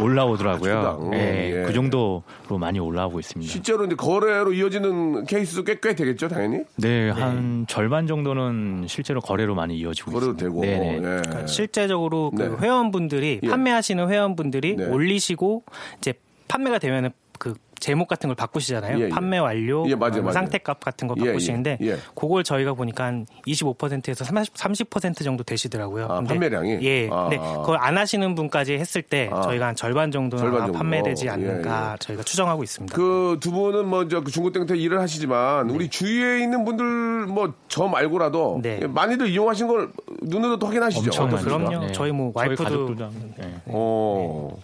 올라오더라고요. 0.00 0.72
초당. 0.72 1.14
예, 1.14 1.60
예. 1.60 1.64
그 1.64 1.72
정도로 1.72 2.22
많이 2.58 2.78
올라오고 2.78 3.20
있습니다. 3.20 3.50
실제로 3.50 3.84
이제 3.84 3.94
거래로 3.94 4.52
이어지는 4.52 5.24
케이스도 5.26 5.64
꽤, 5.64 5.78
꽤 5.80 5.94
되겠죠, 5.94 6.28
당연히? 6.28 6.64
네, 6.76 7.10
한 7.10 7.66
절반 7.68 8.06
정도는 8.06 8.86
실제로 8.88 9.20
거래로 9.20 9.54
많이 9.54 9.78
이어지고 9.78 10.12
거래도 10.12 10.32
있습니다. 10.32 10.44
되고. 10.44 10.60
네네. 10.62 10.94
예. 10.96 11.00
그러니까 11.00 11.46
실제적으로 11.46 12.30
그 12.36 12.42
네. 12.42 12.56
회원분들이 12.60 13.40
예. 13.42 13.48
판매하시는 13.48 14.08
회원분들이 14.08 14.76
네. 14.76 14.84
올리시고 14.86 15.64
이제 15.98 16.14
판매가 16.48 16.78
되면은 16.78 17.10
그 17.38 17.54
제목 17.80 18.06
같은 18.08 18.28
걸 18.28 18.36
바꾸시잖아요. 18.36 18.98
예, 18.98 19.04
예. 19.04 19.08
판매 19.08 19.38
완료, 19.38 19.84
예, 19.88 19.94
맞아요, 19.94 20.20
맞아요. 20.22 20.32
상태값 20.32 20.80
같은 20.80 21.08
거 21.08 21.14
예, 21.18 21.26
바꾸시는데 21.26 21.78
예, 21.80 21.86
예. 21.86 21.96
그걸 22.14 22.44
저희가 22.44 22.74
보니까 22.74 23.04
한 23.04 23.26
25%에서 23.46 24.24
30, 24.24 24.54
30% 24.54 25.24
정도 25.24 25.42
되시더라고요. 25.42 26.04
아, 26.04 26.16
근데 26.16 26.34
판매량이? 26.34 26.78
예. 26.82 27.08
아. 27.10 27.28
근데 27.28 27.38
그걸 27.38 27.78
안 27.80 27.96
하시는 27.98 28.34
분까지 28.34 28.74
했을 28.74 29.02
때 29.02 29.28
아. 29.32 29.40
저희가 29.40 29.66
한 29.68 29.74
절반 29.74 30.10
정도는 30.10 30.44
절반 30.44 30.60
정도. 30.66 30.78
판매되지 30.78 31.28
않을까 31.28 31.88
예, 31.88 31.92
예. 31.92 31.96
저희가 31.98 32.22
추정하고 32.22 32.62
있습니다. 32.62 32.94
그 32.94 33.36
두 33.40 33.50
분은 33.50 33.88
먼저 33.88 34.20
그 34.22 34.30
중고땡땡 34.30 34.76
일을 34.76 35.00
하시지만 35.00 35.66
네. 35.68 35.74
우리 35.74 35.88
주위에 35.88 36.42
있는 36.42 36.64
분들 36.64 37.26
뭐 37.26 37.54
저 37.68 37.86
말고라도 37.86 38.60
예, 38.64 38.86
많이들 38.86 39.28
이용하신 39.28 39.68
걸 39.68 39.90
눈으로 40.22 40.58
또 40.58 40.66
확인하시죠. 40.66 41.06
엄청 41.22 41.30
많죠. 41.30 41.44
그럼요. 41.44 41.86
네. 41.86 41.92
저희 41.92 42.12
뭐 42.12 42.32
저희 42.34 42.48
와이프도 42.48 42.64
가족들도 42.64 43.10
네. 43.38 43.54
어. 43.66 44.56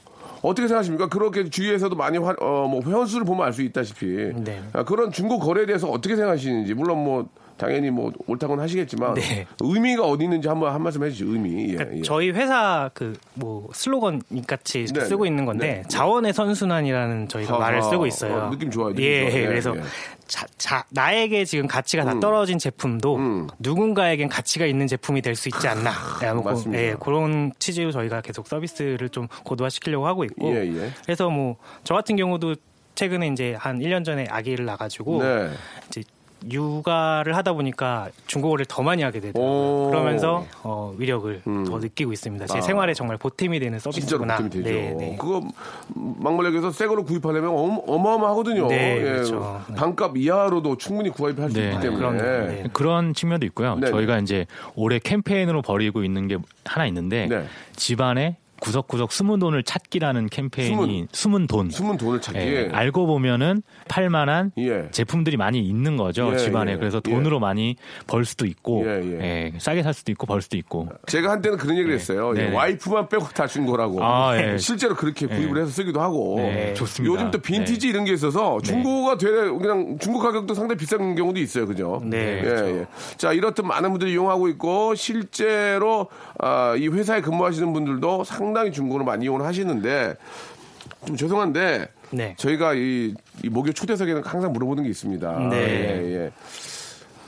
어떻게 0.47 0.69
생각하십니까? 0.69 1.09
그렇게 1.09 1.49
주위에서도 1.51 1.95
많이 1.97 2.19
화, 2.19 2.35
어, 2.41 2.69
뭐 2.69 2.81
회원수를 2.83 3.25
보면 3.27 3.45
알 3.47 3.53
수 3.53 3.63
있다시피 3.63 4.33
네. 4.45 4.63
아, 4.73 4.85
그런 4.85 5.11
중고 5.11 5.39
거래에 5.39 5.67
대해서 5.67 5.89
어떻게 5.89 6.15
생각하시는지 6.15 6.75
물론 6.75 7.03
뭐 7.05 7.29
당연히 7.57 7.91
뭐 7.91 8.13
옳다고는 8.27 8.63
하시겠지만 8.63 9.15
네. 9.15 9.47
의미가 9.61 10.05
어디 10.05 10.25
있는지 10.25 10.47
한번 10.49 10.73
한 10.75 10.83
말씀 10.83 11.03
해주시죠. 11.05 11.31
의미. 11.33 11.71
예, 11.71 11.77
그러니까 11.77 11.97
예. 11.99 12.03
저희 12.03 12.31
회사 12.31 12.91
그 12.95 13.15
뭐 13.39 13.69
슬로건 13.75 14.23
같이 14.47 14.81
이렇게 14.81 15.01
네, 15.01 15.05
쓰고 15.07 15.25
네. 15.25 15.29
있는 15.31 15.45
건데 15.45 15.67
네. 15.83 15.89
자원의 15.89 16.33
선순환이라는 16.33 17.29
저희가 17.29 17.53
하하. 17.55 17.65
말을 17.65 17.83
쓰고 17.83 18.07
있어요. 18.07 18.35
어, 18.35 18.51
느낌 18.51 18.71
좋아요, 18.71 18.91
느낌 18.91 19.05
예, 19.05 19.31
좋아요. 19.31 19.43
예, 19.43 19.47
그래서 19.47 19.77
예. 19.77 19.83
자, 20.27 20.47
자, 20.59 20.85
나에게 20.91 21.45
지금 21.45 21.67
가치가 21.67 22.03
음. 22.05 22.07
다 22.07 22.21
떨어진 22.21 22.59
제품도 22.59 23.47
누군가에겐 23.59 24.29
가치가 24.29 24.65
있는 24.67 24.87
제품이 24.87 25.21
될 25.23 25.37
수 25.37 25.49
있지 25.51 25.69
않나. 25.69 25.91
그-. 26.19 26.75
예, 26.75 26.97
그런 26.99 27.53
취지로 27.59 27.93
저희가 27.93 28.23
계속 28.23 28.47
서비스를 28.49 29.09
좀 29.11 29.29
고도화시키려고 29.45 30.07
하고 30.07 30.25
있고. 30.25 30.49
예, 30.55 30.67
예. 30.67 30.91
그래서 31.05 31.29
뭐 31.29 31.57
저 31.85 31.95
같은 31.95 32.17
경우도 32.17 32.55
최근에 32.95 33.29
이제 33.29 33.55
한 33.59 33.79
1년 33.81 34.03
전에 34.05 34.27
아기를 34.31 34.65
낳아가지고 34.65 35.23
네. 35.23 35.51
이제 35.89 36.03
육아를 36.51 37.35
하다 37.37 37.55
보니까 37.55 38.09
중국어를 38.27 38.67
더 38.67 38.83
많이 38.83 39.03
하게 39.03 39.21
되더라고요. 39.21 39.87
오. 39.87 39.91
그러면서 39.91 40.47
어, 40.63 40.95
위력을 40.97 41.43
더 41.45 41.79
느끼고 41.79 42.13
있습니다. 42.13 42.47
제 42.47 42.59
아. 42.59 42.61
생활에 42.61 42.95
정말 42.95 43.17
보탬이 43.17 43.59
되는 43.59 43.79
진짜로 43.79 43.93
서비스구나. 43.93 44.37
보탬이 44.37 44.51
되죠. 44.63 44.69
네, 44.69 44.95
네. 44.99 45.17
그거 45.19 45.43
막물역에서 45.95 46.71
새 46.71 46.87
거로 46.87 47.05
구입하려면 47.05 47.51
어마- 47.51 47.81
어마 47.87 48.11
어마하거든요. 48.15 48.69
네, 48.69 48.99
예. 48.99 49.03
그렇죠. 49.03 49.63
반값 49.77 50.17
이하로도 50.17 50.77
충분히 50.77 51.11
구입할 51.11 51.51
수 51.51 51.57
네. 51.59 51.71
있기 51.71 51.81
때문에. 51.81 51.97
그럼요. 51.99 52.23
네. 52.23 52.65
그런 52.73 53.15
측면도 53.15 53.47
있고요. 53.47 53.79
저희가 53.85 54.19
이제 54.19 54.47
올해 54.75 54.99
캠페인으로 54.99 55.63
벌이고 55.63 56.05
있는 56.05 56.29
게 56.29 56.37
하나 56.65 56.87
있는데 56.87 57.27
네. 57.27 57.45
집안에 57.75 58.37
구석구석 58.61 59.13
숨은 59.13 59.39
돈을 59.39 59.63
찾기라는 59.63 60.29
캠페인이 60.29 61.09
숨은, 61.13 61.47
돈. 61.47 61.71
숨은 61.71 61.97
돈을 61.97 62.21
찾기. 62.21 62.39
예, 62.39 62.69
알고 62.73 63.07
보면은 63.07 63.63
팔만한 63.89 64.53
예. 64.59 64.89
제품들이 64.91 65.37
많이 65.37 65.61
있는 65.61 65.97
거죠 65.97 66.31
예, 66.33 66.39
집안에 66.39 66.73
예, 66.73 66.77
그래서 66.77 67.01
예. 67.07 67.11
돈으로 67.11 67.39
많이 67.41 67.77
벌 68.07 68.25
수도 68.25 68.47
있고 68.47 68.85
예, 68.87 69.01
예. 69.03 69.53
예, 69.55 69.59
싸게 69.59 69.83
살 69.83 69.93
수도 69.95 70.11
있고 70.13 70.27
벌 70.27 70.41
수도 70.43 70.57
있고 70.57 70.89
제가 71.07 71.31
한때는 71.33 71.59
그런 71.59 71.77
얘기를 71.77 71.95
했어요. 71.95 72.33
예, 72.37 72.49
네. 72.49 72.53
와이프만 72.55 73.09
빼고 73.09 73.29
다 73.29 73.47
준 73.47 73.65
거라고. 73.67 74.03
아, 74.03 74.37
예. 74.37 74.57
실제로 74.59 74.95
그렇게 74.95 75.27
구입을 75.27 75.61
해서 75.63 75.71
쓰기도 75.71 76.01
하고. 76.01 76.37
네, 76.39 76.75
좋습니다. 76.75 77.15
요즘 77.15 77.31
또 77.31 77.39
빈티지 77.39 77.87
이런 77.89 78.05
게 78.05 78.13
있어서 78.13 78.59
중고가 78.63 79.19
되게 79.19 79.33
그냥 79.51 79.99
중고 80.01 80.19
가격도 80.19 80.53
상당히 80.55 80.79
비싼 80.79 81.15
경우도 81.15 81.39
있어요. 81.41 81.67
그죠? 81.67 82.01
네, 82.05 82.39
예, 82.39 82.43
그렇죠. 82.43 82.69
예. 82.81 82.87
자, 83.17 83.33
이렇듯 83.33 83.65
많은 83.65 83.91
분들이 83.91 84.13
이용하고 84.13 84.49
있고 84.49 84.95
실제로 84.95 86.09
아, 86.39 86.75
이 86.77 86.89
회사에 86.89 87.21
근무하시는 87.21 87.73
분들도 87.73 88.25
상 88.25 88.46
당히 88.55 88.73
중고를 88.73 89.05
많이 89.05 89.25
이용을 89.25 89.45
하시는데 89.45 90.15
좀 91.07 91.17
죄송한데 91.17 91.89
네. 92.11 92.35
저희가 92.39 92.75
이, 92.75 93.15
이 93.43 93.49
목요 93.49 93.73
초대석에는 93.73 94.23
항상 94.25 94.53
물어보는 94.53 94.85
게 94.85 94.91
있습니다. 94.91 95.49
네. 95.51 95.57
예, 95.57 96.15
예. 96.15 96.33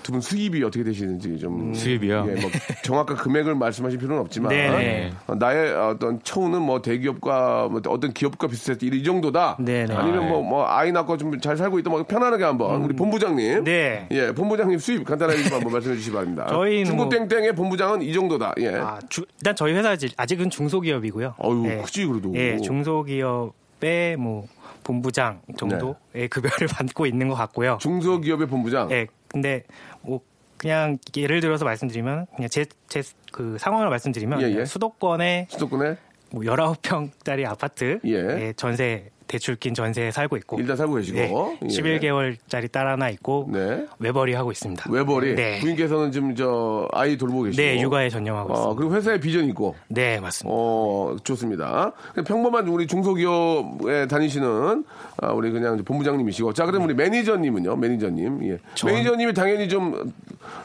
두 0.08 0.12
분 0.12 0.22
수입이 0.22 0.64
어떻게 0.64 0.82
되시는지 0.84 1.38
좀 1.38 1.74
수입이요? 1.74 2.24
예, 2.28 2.40
뭐 2.40 2.50
정확한 2.82 3.14
금액을 3.18 3.54
말씀하실 3.56 3.98
필요는 3.98 4.22
없지만 4.22 4.48
네네. 4.48 5.12
어, 5.26 5.34
나의 5.34 5.74
어떤 5.74 6.18
처우는 6.22 6.62
뭐 6.62 6.80
대기업과 6.80 7.68
뭐 7.70 7.82
어떤 7.88 8.14
기업과 8.14 8.48
때이 8.80 9.02
정도다. 9.02 9.58
네네. 9.60 9.94
아니면 9.94 10.28
뭐, 10.30 10.42
뭐 10.42 10.66
아이 10.66 10.90
낳고 10.92 11.18
좀 11.18 11.38
잘 11.42 11.58
살고 11.58 11.78
있다. 11.80 11.90
뭐 11.90 12.02
편안하게 12.04 12.42
한번 12.44 12.82
우리 12.82 12.96
본부장님. 12.96 13.64
네. 13.64 14.08
예, 14.10 14.32
본부장님 14.32 14.78
수입 14.78 15.04
간단하게 15.04 15.42
좀 15.42 15.52
한번 15.58 15.72
말씀해 15.74 15.96
주시기 15.96 16.14
바랍니다. 16.14 16.46
저희는 16.48 16.86
중고 16.86 17.08
땡땡의 17.10 17.54
본부장은 17.54 18.00
이 18.00 18.12
정도다. 18.14 18.54
예. 18.60 18.68
아, 18.76 18.98
주- 19.10 19.26
일단 19.38 19.54
저희 19.54 19.74
회사 19.74 19.90
아직- 19.90 20.14
아직은 20.16 20.48
중소기업이고요. 20.48 21.34
어유 21.44 21.66
예. 21.66 21.82
크지 21.84 22.06
그래도. 22.06 22.32
예, 22.34 22.56
중소기업의 22.58 24.16
뭐 24.16 24.46
본부장 24.84 25.42
정도의 25.58 26.28
급여를 26.30 26.66
받고 26.72 27.04
있는 27.06 27.28
것 27.28 27.34
같고요. 27.34 27.72
네. 27.72 27.78
중소기업의 27.78 28.46
본부장. 28.46 28.90
예, 28.90 29.06
근데 29.28 29.62
뭐 30.02 30.20
그냥 30.56 30.98
예를 31.16 31.40
들어서 31.40 31.64
말씀드리면 31.64 32.26
그냥 32.36 32.48
제 32.48 32.64
제 32.88 33.02
그 33.32 33.58
상황을 33.58 33.88
말씀드리면 33.90 34.40
예, 34.42 34.60
예. 34.60 34.64
수도권에 34.64 35.48
수도권에 35.50 35.96
뭐 36.30 36.42
19평짜리 36.42 37.46
아파트 37.46 38.00
예. 38.04 38.10
예, 38.10 38.52
전세 38.56 39.10
대출 39.28 39.56
낀 39.56 39.74
전세에 39.74 40.10
살고 40.10 40.36
있고 40.38 40.58
일단 40.58 40.76
살고 40.76 40.94
계시고. 40.94 41.18
예, 41.18 41.30
예. 41.62 41.66
11개월짜리 41.66 42.72
딸 42.72 42.88
하나 42.88 43.08
있고 43.10 43.48
네. 43.52 43.86
외벌이 43.98 44.34
하고 44.34 44.50
있습니다. 44.50 44.90
외벌이 44.90 45.34
네. 45.34 45.60
부인께서는 45.60 46.10
지금 46.10 46.34
저 46.34 46.88
아이 46.92 47.16
돌보고 47.16 47.44
계시고. 47.44 47.62
네, 47.62 47.80
육아에 47.80 48.08
전념하고 48.08 48.52
어, 48.52 48.56
있습니다. 48.56 48.78
그리고 48.78 48.94
회사에 48.94 49.20
비전이 49.20 49.48
있고. 49.48 49.76
네, 49.88 50.18
맞습니다. 50.18 50.52
어, 50.52 51.16
좋습니다. 51.22 51.92
평범한 52.26 52.66
우리 52.68 52.86
중소기업에 52.86 54.06
다니시는 54.08 54.84
아, 55.18 55.32
우리 55.32 55.50
그냥 55.50 55.76
본부장님이시고. 55.84 56.54
자, 56.54 56.64
그럼 56.66 56.84
우리 56.84 56.94
매니저님은요? 56.94 57.76
매니저님. 57.76 58.40
예. 58.44 58.58
매니저님이 58.84 59.34
당연히 59.34 59.68
좀, 59.68 60.12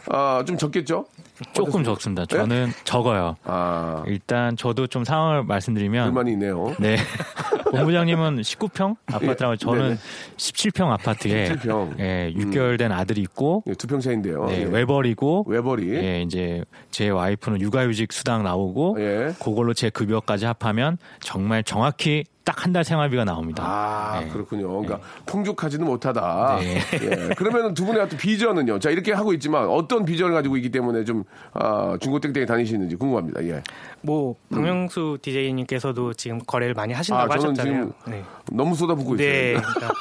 아, 0.09 0.43
좀 0.47 0.57
적겠죠? 0.57 1.05
조금 1.51 1.83
적습니다. 1.83 2.25
네? 2.25 2.37
저는 2.37 2.71
적어요. 2.83 3.35
아, 3.43 4.03
일단 4.07 4.55
저도 4.55 4.87
좀 4.87 5.03
상황을 5.03 5.43
말씀드리면 5.43 6.05
불만이 6.05 6.31
있네요. 6.33 6.75
네. 6.79 6.97
본부장님은 7.77 8.41
19평 8.41 8.95
아파트라고 9.07 9.55
저는 9.57 9.81
네네. 9.81 9.95
17평 10.37 10.89
아파트에 10.91 11.49
17평. 11.49 11.99
예, 11.99 12.33
6개월 12.35 12.77
된 12.77 12.91
아들이 12.91 13.21
있고 13.21 13.63
예, 13.67 13.73
두 13.73 13.87
평 13.87 13.99
차인데요. 13.99 14.45
네, 14.45 14.61
예. 14.61 14.63
외벌이고 14.65 15.45
외벌이. 15.47 15.89
예, 15.95 16.21
이제 16.21 16.63
제 16.91 17.09
와이프는 17.09 17.61
육아휴직 17.61 18.11
수당 18.13 18.43
나오고 18.43 18.97
예. 18.99 19.33
그걸로 19.43 19.73
제 19.73 19.89
급여까지 19.89 20.45
합하면 20.45 20.97
정말 21.21 21.63
정확히 21.63 22.23
딱 22.45 22.65
한 22.65 22.73
달 22.73 22.83
생활비가 22.83 23.23
나옵니다. 23.23 23.63
아, 23.65 24.19
네. 24.21 24.29
그렇군요. 24.29 24.67
그러니까 24.81 24.99
풍족하지는 25.25 25.85
못하다. 25.85 26.57
네. 26.59 26.77
예. 27.01 27.29
그러면 27.37 27.73
두 27.73 27.85
분의 27.85 28.01
어떤 28.01 28.17
비전은요? 28.17 28.79
자, 28.79 28.89
이렇게 28.89 29.13
하고 29.13 29.31
있지만 29.33 29.67
어떤 29.67 30.03
비전을 30.05 30.33
가지고 30.33 30.57
있기 30.57 30.69
때문에 30.69 31.03
좀, 31.05 31.23
아, 31.53 31.97
중고땡땡이 32.01 32.45
다니시는지 32.45 32.95
궁금합니다. 32.97 33.43
예. 33.45 33.61
뭐 34.01 34.35
박명수 34.49 35.19
DJ님께서도 35.21 36.13
지금 36.13 36.39
거래를 36.45 36.73
많이 36.73 36.93
하신다고 36.93 37.33
아, 37.33 37.37
저는 37.37 37.51
하셨잖아요. 37.51 37.91
지금 38.05 38.11
네. 38.11 38.23
너무 38.51 38.75
쏟아붓고 38.75 39.15
네. 39.17 39.53
있어요. 39.53 39.61
그러니까 39.73 39.93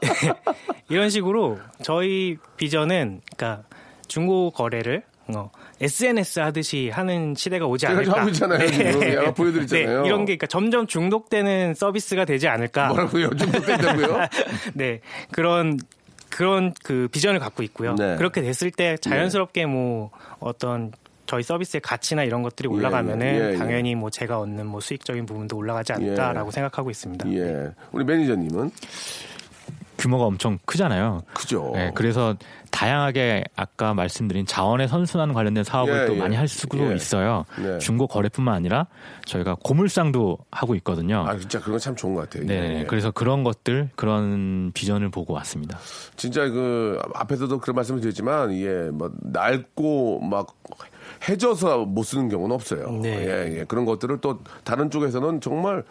이런 0.88 1.10
식으로 1.10 1.58
저희 1.82 2.36
비전은 2.56 3.22
그러니까 3.36 3.64
중고 4.08 4.50
거래를 4.50 5.02
어, 5.34 5.50
SNS 5.80 6.40
하듯이 6.40 6.90
하는 6.90 7.34
시대가 7.36 7.66
오지 7.66 7.86
않을까. 7.86 8.20
하고 8.20 8.28
있잖아요, 8.30 8.70
지금. 8.70 9.18
아까 9.18 9.34
보여드렸잖아요. 9.34 10.02
네, 10.02 10.08
이런 10.08 10.24
게 10.24 10.36
그러니까 10.36 10.46
점점 10.46 10.86
중독되는 10.86 11.74
서비스가 11.74 12.24
되지 12.24 12.48
않을까. 12.48 12.88
뭐라고요? 12.88 13.30
중독된다고요? 13.30 14.28
네, 14.74 15.00
그런 15.32 15.78
그런 16.28 16.72
그 16.82 17.08
비전을 17.10 17.40
갖고 17.40 17.62
있고요. 17.62 17.94
네. 17.96 18.16
그렇게 18.16 18.40
됐을 18.40 18.70
때 18.70 18.96
자연스럽게 18.98 19.66
뭐 19.66 20.10
어떤 20.38 20.92
저희 21.26 21.44
서비스의 21.44 21.80
가치나 21.80 22.24
이런 22.24 22.42
것들이 22.42 22.68
올라가면은 22.68 23.26
예, 23.26 23.40
예, 23.40 23.52
예. 23.52 23.56
당연히 23.56 23.94
뭐 23.94 24.10
제가 24.10 24.40
얻는 24.40 24.66
뭐 24.66 24.80
수익적인 24.80 25.26
부분도 25.26 25.56
올라가지 25.56 25.92
않을까라고 25.92 26.48
예. 26.48 26.50
생각하고 26.50 26.90
있습니다. 26.90 27.32
예. 27.32 27.68
우리 27.92 28.04
매니저님은? 28.04 28.70
규모가 30.00 30.24
엄청 30.24 30.58
크잖아요. 30.64 31.20
그죠. 31.34 31.70
네, 31.74 31.92
그래서 31.94 32.34
다양하게 32.70 33.44
아까 33.54 33.92
말씀드린 33.94 34.46
자원의 34.46 34.88
선순환 34.88 35.34
관련된 35.34 35.62
사업을 35.62 36.02
예, 36.02 36.06
또 36.06 36.14
예. 36.14 36.18
많이 36.18 36.36
할 36.36 36.48
수도 36.48 36.78
예. 36.90 36.94
있어요. 36.94 37.44
네. 37.58 37.78
중고 37.78 38.06
거래뿐만 38.06 38.54
아니라 38.54 38.86
저희가 39.26 39.56
고물상도 39.62 40.38
하고 40.50 40.74
있거든요. 40.76 41.26
아, 41.28 41.36
진짜 41.36 41.60
그런 41.60 41.74
거참 41.74 41.94
좋은 41.94 42.14
것 42.14 42.22
같아요. 42.22 42.46
네, 42.46 42.80
예. 42.80 42.84
그래서 42.86 43.10
그런 43.10 43.44
것들 43.44 43.90
그런 43.94 44.72
비전을 44.72 45.10
보고 45.10 45.34
왔습니다. 45.34 45.78
진짜 46.16 46.48
그 46.48 46.98
앞에서도 47.14 47.58
그런 47.58 47.76
말씀을 47.76 48.00
드렸지만 48.00 48.54
예, 48.54 48.90
뭐 48.90 49.10
낡고 49.20 50.20
막 50.20 50.56
해져서 51.28 51.84
못 51.84 52.04
쓰는 52.04 52.28
경우는 52.28 52.54
없어요. 52.54 52.90
네. 53.02 53.26
예, 53.26 53.58
예. 53.58 53.64
그런 53.64 53.84
것들을 53.84 54.18
또 54.20 54.40
다른 54.64 54.90
쪽에서는 54.90 55.40
정말 55.40 55.84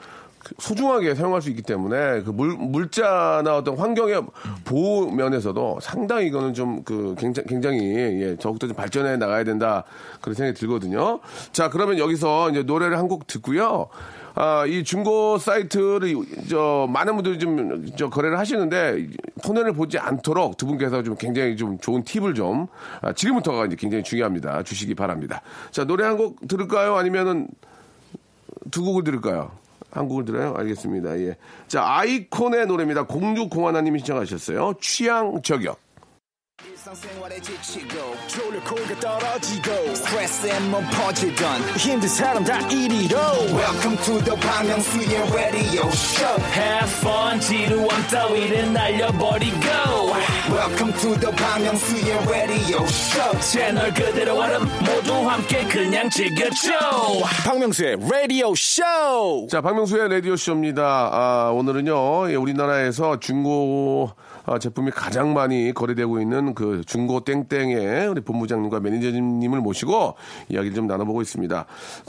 소중하게 0.58 1.16
사용할 1.16 1.42
수 1.42 1.50
있기 1.50 1.62
때문에 1.62 2.22
그 2.24 2.32
물, 2.32 2.56
물자나 2.56 3.58
어떤 3.58 3.78
환경의 3.78 4.24
보호 4.66 5.12
면에서도 5.12 5.80
상당히 5.82 6.28
이거는 6.28 6.54
좀 6.54 6.84
그 6.86 7.16
굉장히, 7.18 7.48
굉장히 7.48 7.80
예, 8.22 8.36
더욱더 8.40 8.66
좀 8.68 8.76
발전해 8.76 9.18
나가야 9.18 9.44
된다 9.44 9.84
그런 10.22 10.34
생각이 10.36 10.58
들거든요. 10.58 11.20
자, 11.52 11.70
그러면 11.70 11.98
여기서 12.00 12.50
이제 12.52 12.64
노래를 12.64 12.98
한 12.98 13.08
곡 13.10 13.26
듣고요. 13.28 13.88
아, 14.36 14.66
이 14.68 14.84
중고 14.84 15.38
사이트를 15.40 16.16
저 16.48 16.88
많은 16.90 17.16
분들이 17.16 17.38
좀 17.40 17.94
저 17.98 18.10
거래를 18.10 18.38
하시는데 18.40 19.08
손해를 19.44 19.74
보지 19.74 19.98
않도록 20.00 20.56
두 20.58 20.66
분께서 20.68 21.04
좀 21.04 21.16
굉장히 21.16 21.58
좀 21.58 21.78
좋은 21.80 22.04
팁을 22.04 22.34
좀 22.36 22.68
아, 23.02 23.12
지금부터가 23.14 23.66
이제 23.66 23.76
굉장히 23.76 24.04
중요합니다. 24.04 24.64
주시기 24.64 24.96
바랍니다. 24.96 25.42
자, 25.72 25.84
노래 25.86 26.06
한 26.06 26.16
곡 26.18 26.48
들을까요? 26.48 26.96
아니면은 26.96 27.48
두 28.72 28.84
곡을 28.84 29.04
들을까요? 29.04 29.52
한 29.92 30.08
곡을 30.08 30.26
들어요? 30.26 30.54
알겠습니다. 30.58 31.20
예. 31.20 31.38
자, 31.68 31.84
아이콘의 31.84 32.68
노래입니다. 32.68 33.04
공주공하나님이 33.04 34.00
신청하셨어요. 34.00 34.74
취향 34.80 35.42
저격. 35.42 35.80
일상생활에 36.80 37.42
지치고, 37.42 38.16
졸려 38.28 38.64
코가 38.64 39.00
떨어지고, 39.02 39.96
스트레스에 39.96 40.60
몸 40.72 40.82
퍼지던, 40.86 41.62
힘든 41.78 42.08
사람 42.08 42.44
다 42.46 42.58
이리로. 42.70 43.20
welcome 43.52 43.98
to 43.98 44.24
the 44.24 44.40
Bang 44.40 44.70
Myung-soo's 44.70 45.34
radio 45.34 45.88
show. 45.92 46.40
Have 46.56 46.90
fun 47.00 47.40
지루함 47.42 48.08
따위를 48.08 48.72
날려버리고. 48.72 49.60
Welcome 50.50 50.94
to 51.02 51.20
the 51.20 51.36
Bang 51.36 51.68
Myung-soo's 51.68 52.30
radio 52.30 52.84
show. 52.86 53.40
채널 53.42 53.94
그대로 53.94 54.40
얼음 54.40 54.64
모두 54.80 55.14
함께 55.30 55.66
그냥 55.66 56.10
즐겨줘. 56.10 56.70
박명수의 57.44 57.98
radio 58.04 58.54
show. 58.56 59.48
자, 59.48 59.60
박명수의 59.60 60.10
라디오 60.10 60.38
쇼입니다. 60.38 61.10
아, 61.12 61.52
오늘은요, 61.54 62.32
예, 62.32 62.36
우리나라에서 62.36 63.20
중고 63.20 64.12
아, 64.46 64.58
제품이 64.58 64.92
가장 64.92 65.34
많이 65.34 65.74
거래되고 65.74 66.20
있는 66.20 66.56
그 66.56 66.69
중고 66.86 67.22
땡땡의 67.22 68.08
우리 68.08 68.22
본부장님과 68.22 68.80
매니저님을 68.80 69.60
모시고 69.62 70.16
이야기를 70.50 70.76
좀 70.76 70.88
나눠보고 70.88 71.22
있습니다. 71.22 71.66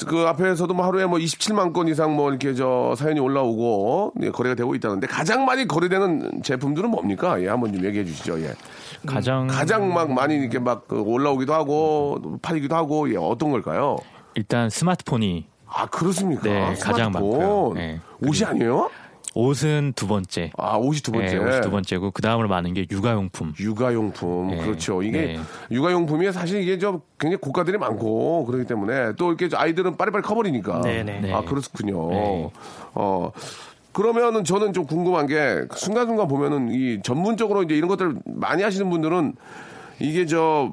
그 0.07 0.21
앞에서도 0.27 0.73
뭐 0.75 0.87
하루에 0.87 1.07
뭐 1.07 1.19
27만 1.19 1.73
건 1.73 1.89
이상 1.89 2.15
뭐 2.15 2.31
이렇게 2.31 2.55
저 2.55 2.95
사연이 2.97 3.21
올라오고 3.21 4.15
예, 4.23 4.31
거래가 4.31 4.55
되고 4.55 4.75
있다는데 4.75 5.07
가장 5.07 5.45
많이 5.45 5.67
거래되는 5.67 6.43
제품들은 6.43 6.91
뭡니까? 6.91 7.41
예, 7.43 7.49
한번 7.49 7.73
좀 7.73 7.85
얘기해 7.85 8.05
주시죠. 8.05 8.41
예. 8.43 8.55
가장 9.07 9.47
가장 9.47 9.93
막 9.93 10.11
많이 10.13 10.35
이렇게 10.37 10.59
막그 10.59 11.01
올라오기도 11.01 11.55
하고 11.55 12.39
팔리기도 12.43 12.75
하고 12.77 13.11
예, 13.13 13.17
어떤 13.17 13.51
걸까요? 13.51 13.97
일단 14.35 14.71
스마트폰이 14.71 15.47
아, 15.73 15.87
그렇습니까? 15.87 16.43
네, 16.43 16.61
가장 16.81 17.13
스마트폰. 17.13 17.13
많고요. 17.13 17.73
네. 17.75 18.01
옷이 18.27 18.45
아니에요? 18.45 18.91
옷은 19.35 19.93
두 19.95 20.07
번째. 20.07 20.51
아, 20.57 20.77
옷이 20.77 21.01
두 21.01 21.13
번째. 21.13 21.39
네, 21.39 21.39
옷이 21.39 21.61
두 21.61 21.71
번째고 21.71 22.11
그 22.11 22.23
다음으로 22.23 22.49
많은 22.49 22.75
게 22.75 22.87
육아용품. 22.91 23.55
육아용품 23.59 24.49
네. 24.49 24.57
그렇죠 24.59 25.03
이게 25.03 25.21
네. 25.21 25.41
육아용품이 25.71 26.33
사실 26.33 26.63
이게 26.63 26.79
저 26.79 27.01
굉장히 27.19 27.41
고가들이 27.41 27.79
많고 27.79 28.45
그렇기 28.47 28.67
때문에 28.67 29.13
또 29.17 29.33
이렇게 29.33 29.55
아이들은 29.55 29.97
빨리빨리 29.97 30.23
커버리니까 30.23 30.81
네네. 30.81 31.21
네. 31.21 31.33
아 31.33 31.43
그렇군요 31.43 32.11
네. 32.11 32.51
어 32.95 33.31
그러면은 33.93 34.45
저는 34.45 34.73
좀 34.73 34.87
궁금한 34.87 35.27
게 35.27 35.65
순간순간 35.75 36.29
보면은 36.29 36.73
이 36.73 37.01
전문적으로 37.03 37.63
이제 37.63 37.75
이런 37.75 37.89
것들 37.89 38.17
많이 38.25 38.63
하시는 38.63 38.89
분들은 38.89 39.35
이게 40.01 40.27
저 40.27 40.73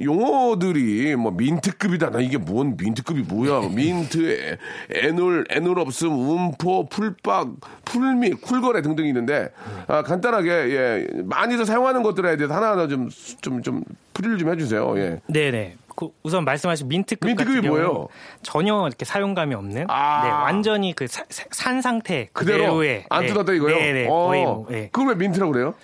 용어들이 0.00 1.16
뭐 1.16 1.32
민트급이다. 1.32 2.10
나 2.10 2.20
이게 2.20 2.38
뭔 2.38 2.76
민트급이 2.76 3.22
뭐야? 3.22 3.68
민트, 3.68 4.30
애- 4.30 4.58
애놀, 5.06 5.44
애놀 5.50 5.78
없음, 5.78 6.10
음포, 6.10 6.88
풀박, 6.88 7.54
풀미, 7.84 8.30
쿨거래 8.40 8.82
등등이 8.82 9.08
있는데 9.08 9.48
아, 9.86 10.02
간단하게 10.02 10.48
예 10.50 11.06
많이들 11.24 11.64
사용하는 11.66 12.02
것들에 12.02 12.36
대해서 12.36 12.54
하나하나 12.54 12.86
좀좀 12.88 13.62
좀 13.62 13.82
풀이를 14.14 14.38
좀 14.38 14.50
해주세요. 14.50 14.98
예. 14.98 15.20
네네. 15.26 15.76
그 15.96 16.10
우선 16.22 16.44
말씀하신 16.44 16.86
민트급 16.86 17.26
민트급이 17.26 17.66
뭐예요? 17.66 18.06
전혀 18.42 18.86
이렇게 18.86 19.04
사용감이 19.04 19.52
없는 19.56 19.86
아. 19.88 20.22
네, 20.22 20.30
완전히 20.30 20.94
그 20.94 21.06
산 21.08 21.82
상태 21.82 22.28
그대로 22.32 22.58
그대로의 22.58 23.04
안 23.10 23.22
네, 23.22 23.26
뜯었다 23.32 23.52
이거요? 23.52 23.74
네네 23.76 24.06
어, 24.08 24.26
거의 24.28 24.44
뭐, 24.44 24.66
네. 24.70 24.88
그걸 24.92 25.08
왜 25.08 25.14
민트라고 25.16 25.52
그래요? 25.52 25.74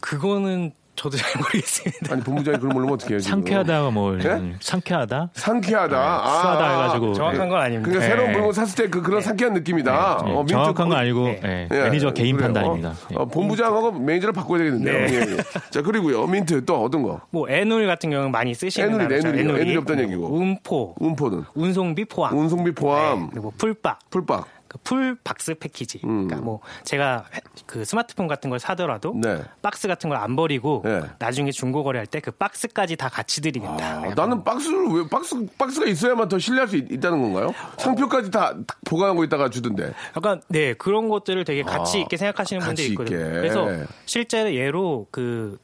그거는 0.00 0.72
저도 0.94 1.16
잘 1.16 1.40
모르겠습니다. 1.40 2.12
아니 2.12 2.22
본부장이 2.22 2.58
그걸 2.58 2.70
모르면 2.74 2.94
어떻게 2.94 3.14
해요? 3.14 3.18
상쾌하다가 3.20 3.90
뭐 3.90 4.12
네? 4.16 4.54
상쾌하다? 4.60 5.30
상쾌하다. 5.32 5.96
아, 5.96 6.40
수하다 6.42 6.70
해가지고 6.70 7.14
정확한 7.14 7.48
건 7.48 7.60
아닙니다. 7.60 7.88
그러니까 7.90 8.04
네. 8.04 8.10
새로운 8.14 8.32
물건 8.32 8.52
샀을 8.52 8.74
때 8.76 8.90
그 8.92 9.00
그런 9.00 9.22
상쾌한 9.22 9.54
느낌이다. 9.54 10.22
네, 10.26 10.32
어, 10.32 10.36
민트 10.40 10.52
정확한 10.52 10.74
건 10.74 10.88
그- 10.90 10.94
아니고 10.96 11.24
네. 11.42 11.66
매니저 11.70 12.10
개인 12.12 12.36
그래요. 12.36 12.52
판단입니다. 12.52 12.94
예. 13.12 13.14
어, 13.16 13.24
본부장하고 13.24 13.92
매니저를 13.92 14.32
바꿔야 14.34 14.58
되겠는데요. 14.58 15.06
네. 15.06 15.14
예, 15.14 15.32
예. 15.32 15.36
자 15.70 15.80
그리고요 15.82 16.26
민트 16.26 16.64
또 16.66 16.84
어떤 16.84 17.02
거? 17.02 17.20
뭐 17.30 17.48
에눌 17.48 17.86
같은 17.86 18.10
경우는 18.10 18.30
많이 18.30 18.52
쓰시는 18.54 19.00
에누리. 19.00 19.14
에누리. 19.14 19.40
에누리 19.40 19.76
없다는 19.78 20.04
얘기고. 20.04 20.38
운포, 20.38 20.94
운포는 21.00 21.44
운송비 21.54 22.04
포함, 22.04 22.36
운송비 22.36 22.72
포함, 22.72 23.20
네, 23.20 23.28
그리고 23.32 23.52
풀박, 23.56 23.98
풀박. 24.10 24.46
그풀 24.72 25.16
박스 25.22 25.54
패키지. 25.54 25.98
그러니까 26.00 26.36
뭐 26.36 26.60
제가 26.84 27.26
해- 27.34 27.40
그 27.66 27.84
스마트폰 27.84 28.26
같은 28.26 28.48
걸 28.50 28.58
사더라도 28.58 29.12
음. 29.12 29.20
네. 29.20 29.42
박스 29.60 29.86
같은 29.88 30.08
걸 30.08 30.18
안 30.22 30.36
버리고 30.36 30.82
네. 30.84 31.02
나중에 31.18 31.50
중고 31.50 31.82
거래할 31.84 32.06
때 32.06 32.20
그 32.20 32.30
박스까지 32.30 32.96
다 32.96 33.08
같이 33.08 33.40
드리겠다. 33.40 33.72
아, 34.02 34.14
나는 34.14 34.44
박스를 34.44 34.86
왜 34.88 35.08
박스 35.10 35.34
박스가 35.58 35.86
있어야만 35.86 36.28
더 36.28 36.38
신뢰할 36.38 36.68
수 36.68 36.76
있, 36.76 37.00
다는 37.00 37.20
건가요? 37.20 37.52
상표까지 37.78 38.30
다 38.30 38.54
보관하고 38.84 39.24
있다가 39.24 39.50
주던데. 39.50 39.92
약간 40.16 40.40
네 40.48 40.72
그런 40.74 41.08
것들을 41.08 41.44
되게 41.44 41.62
가치 41.62 41.98
아, 41.98 42.00
있게 42.02 42.16
생각하시는 42.16 42.62
분들이 42.64 42.88
있거든요. 42.90 43.18
있게. 43.18 43.30
그래서 43.32 43.68
실제 44.06 44.54
예로 44.54 45.08
그, 45.10 45.58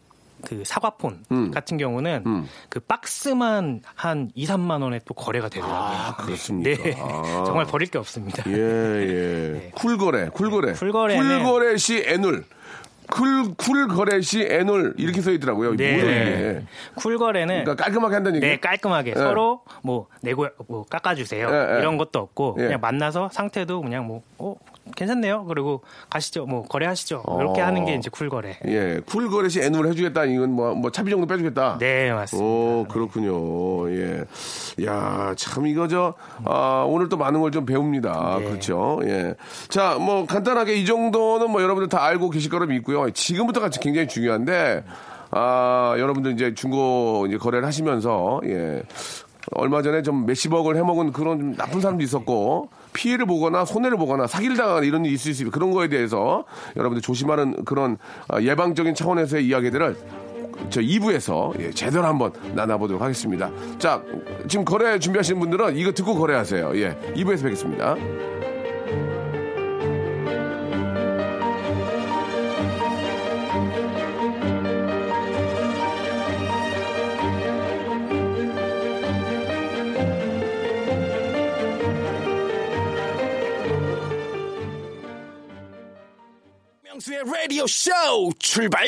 그 0.45 0.63
사과폰 0.65 1.25
음. 1.33 1.51
같은 1.51 1.77
경우는 1.79 2.23
음. 2.27 2.49
그 2.69 2.81
박스만 2.81 3.81
한 3.95 4.31
2, 4.35 4.47
3만 4.47 4.83
원에 4.83 5.01
또 5.05 5.15
거래가 5.15 5.49
되더라고요. 5.49 5.79
아, 5.81 6.17
그렇습니까? 6.17 6.83
네. 6.83 6.95
아. 6.99 7.43
정말 7.47 7.67
버릴 7.67 7.89
게 7.89 7.99
없습니다. 7.99 8.45
예, 8.47 8.53
예. 8.55 9.71
쿨거래, 9.75 10.29
쿨거래. 10.29 10.73
쿨거래는- 10.75 11.43
쿨거래 11.45 11.77
시 11.77 11.99
에눌. 12.07 12.45
쿨, 13.11 13.55
쿨거래 13.55 14.21
시 14.21 14.43
에눌. 14.43 14.95
이렇게 14.99 15.23
써 15.23 15.31
있더라고요. 15.33 15.77
네. 15.77 15.97
뭐예요, 16.03 16.11
이게? 16.61 16.67
쿨거래는 16.97 17.65
그러니까 17.65 17.83
깔끔하게 17.83 18.15
한다는 18.15 18.37
얘기 18.37 18.47
네, 18.47 18.61
깔끔하게 18.61 19.11
예. 19.11 19.15
서로 19.15 19.63
뭐 19.83 20.09
네고 20.21 20.47
뭐 20.69 20.85
깎아주세요 20.85 21.49
예, 21.49 21.75
예. 21.77 21.79
이런 21.81 21.97
것도 21.97 22.19
없고 22.19 22.57
예. 22.59 22.65
그냥 22.65 22.81
만나서 22.83 23.31
상태도 23.33 23.81
그냥 23.81 24.07
뭐 24.07 24.23
어, 24.37 24.55
괜찮네요. 24.97 25.45
그리고 25.47 25.83
가시죠. 26.11 26.47
뭐 26.47 26.63
거래하시죠. 26.63 27.25
이렇게 27.41 27.61
어. 27.61 27.67
하는 27.67 27.85
게 27.85 27.95
이제 27.95 28.09
쿨 28.11 28.29
거래. 28.29 28.59
예, 28.67 29.01
쿨 29.07 29.29
거래시 29.31 29.61
에눌을 29.61 29.91
해주겠다. 29.91 30.25
이건 30.25 30.53
뭐, 30.53 30.75
뭐 30.75 30.91
차비 30.91 31.11
정도 31.11 31.27
빼주겠다. 31.27 31.79
네, 31.79 32.13
맞습니다. 32.13 32.47
오, 32.49 32.87
그렇군요. 32.89 33.91
예. 33.91 34.25
야, 34.85 35.35
참 35.37 35.67
이거 35.67 35.89
저, 35.89 36.15
아, 36.45 36.85
오늘 36.89 37.09
또 37.09 37.17
많은 37.17 37.41
걸 37.41 37.49
좀 37.51 37.65
배웁니다. 37.65 38.37
네. 38.41 38.45
그렇죠. 38.45 39.01
예. 39.05 39.35
자, 39.69 39.95
뭐 39.99 40.27
간단하게 40.27 40.75
이 40.75 40.85
정도는 40.85 41.51
뭐 41.51 41.63
여러분들 41.63 41.89
다 41.89 42.05
알고 42.05 42.29
계실 42.31 42.51
거로 42.51 42.67
믿고요. 42.67 43.11
지금부터가 43.11 43.71
굉장히 43.71 44.07
중요한데, 44.07 44.85
아, 45.31 45.95
여러분들 45.99 46.33
이제 46.33 46.55
중고 46.55 47.25
이제 47.27 47.39
거래를 47.39 47.67
하시면서, 47.67 48.41
예. 48.45 48.83
얼마 49.53 49.81
전에 49.81 50.03
좀 50.03 50.27
몇십억을 50.27 50.77
해먹은 50.77 51.13
그런 51.13 51.39
좀 51.39 51.57
나쁜 51.57 51.81
사람도 51.81 52.05
있었고, 52.05 52.69
피해를 52.93 53.27
보거나 53.27 53.65
손해를 53.65 53.97
보거나 53.99 54.27
사기를 54.27 54.57
당하는 54.57 54.87
이런 54.87 55.05
일이 55.05 55.15
있을 55.15 55.25
수 55.25 55.31
있습니다. 55.31 55.55
그런 55.55 55.71
거에 55.73 55.89
대해서 55.89 56.45
여러분들 56.77 57.03
조심하는 57.03 57.65
그런 57.65 57.99
아, 58.29 58.41
예방적인 58.41 58.95
차원에서의 58.95 59.47
이야기들을 59.47 59.97
저 60.71 60.81
2부에서 60.81 61.59
예, 61.61 61.71
제대로 61.71 62.05
한번 62.05 62.33
나눠보도록 62.55 63.01
하겠습니다. 63.01 63.51
자, 63.79 64.03
지금 64.49 64.65
거래 64.65 64.99
준비하시는 64.99 65.39
분들은 65.41 65.77
이거 65.77 65.93
듣고 65.93 66.15
거래하세요. 66.15 66.73
예, 66.77 66.97
2부에서 67.15 67.45
뵙겠습니다. 67.45 67.95
라디오 87.49 87.67
쇼 87.67 87.91
출발! 88.39 88.87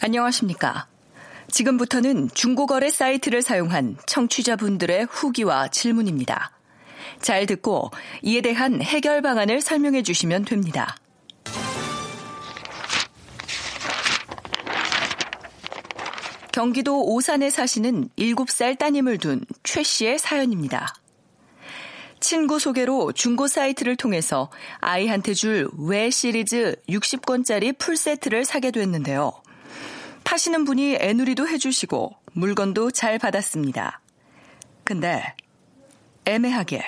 안녕하십니까. 0.00 0.86
지금부터는 1.48 2.28
중고거래 2.34 2.90
사이트를 2.90 3.40
사용한 3.40 3.96
청취자분들의 4.06 5.06
후기와 5.08 5.68
질문입니다. 5.68 6.52
잘 7.22 7.46
듣고 7.46 7.90
이에 8.20 8.42
대한 8.42 8.82
해결 8.82 9.22
방안을 9.22 9.62
설명해 9.62 10.02
주시면 10.02 10.44
됩니다. 10.44 10.94
경기도 16.52 17.02
오산에 17.02 17.48
사시는 17.48 18.10
7살 18.18 18.78
따님을 18.78 19.16
둔 19.16 19.42
최 19.62 19.82
씨의 19.82 20.18
사연입니다. 20.18 20.99
친구 22.20 22.58
소개로 22.58 23.12
중고 23.12 23.48
사이트를 23.48 23.96
통해서 23.96 24.50
아이한테 24.80 25.34
줄외 25.34 26.10
시리즈 26.10 26.76
60권짜리 26.88 27.76
풀세트를 27.78 28.44
사게 28.44 28.70
됐는데요. 28.70 29.32
파시는 30.24 30.64
분이 30.64 30.98
애누리도 31.00 31.48
해주시고 31.48 32.14
물건도 32.32 32.90
잘 32.90 33.18
받았습니다. 33.18 34.00
근데 34.84 35.34
애매하게 36.26 36.84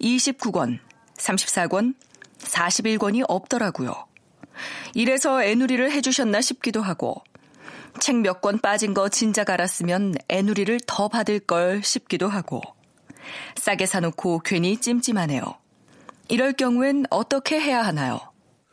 29권, 0.00 0.78
34권, 1.16 1.94
41권이 2.38 3.24
없더라고요. 3.28 4.06
이래서 4.94 5.42
애누리를 5.42 5.90
해주셨나 5.92 6.40
싶기도 6.40 6.82
하고 6.82 7.22
책 8.00 8.16
몇 8.16 8.40
권 8.40 8.58
빠진 8.58 8.94
거 8.94 9.08
진작 9.08 9.50
알았으면 9.50 10.14
애누리를 10.28 10.80
더 10.86 11.08
받을 11.08 11.40
걸 11.40 11.82
싶기도 11.82 12.28
하고 12.28 12.62
싸게 13.56 13.86
사놓고 13.86 14.40
괜히 14.40 14.76
찜찜하네요. 14.76 15.42
이럴 16.28 16.52
경우엔 16.52 17.06
어떻게 17.10 17.60
해야 17.60 17.82
하나요? 17.82 18.20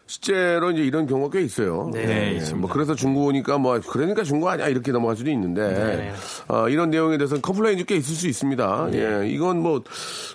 실제로 0.10 0.72
이제 0.72 0.82
이런 0.84 1.06
경우가 1.06 1.38
꽤 1.38 1.44
있어요. 1.44 1.90
네, 1.94 2.40
예, 2.40 2.54
뭐 2.54 2.70
그래서 2.70 2.96
중고니까 2.96 3.58
뭐 3.58 3.78
그러니까 3.82 4.24
중고 4.24 4.50
아니야 4.50 4.70
이렇게 4.70 4.94
넘어갈 4.94 5.18
수도 5.18 5.30
있는데 5.32 5.62
네. 5.68 6.14
어, 6.48 6.70
이런 6.70 6.90
내용에 6.90 7.18
대해서는 7.18 7.42
컴플레인이 7.42 7.86
꽤 7.86 7.98
있을 7.98 8.16
수 8.16 8.28
있습니다. 8.28 8.88
네. 8.92 9.00
예, 9.00 9.28
이건 9.30 9.62
뭐 9.62 9.84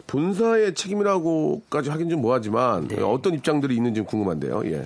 본사의 0.06 0.74
책임이라고까지 0.74 1.88
하긴 1.88 2.10
좀 2.10 2.20
뭐하지만 2.20 2.88
네. 2.88 3.00
어떤 3.00 3.32
입장들이 3.32 3.74
있는지 3.74 4.02
궁금한데요. 4.02 4.62
예. 4.66 4.84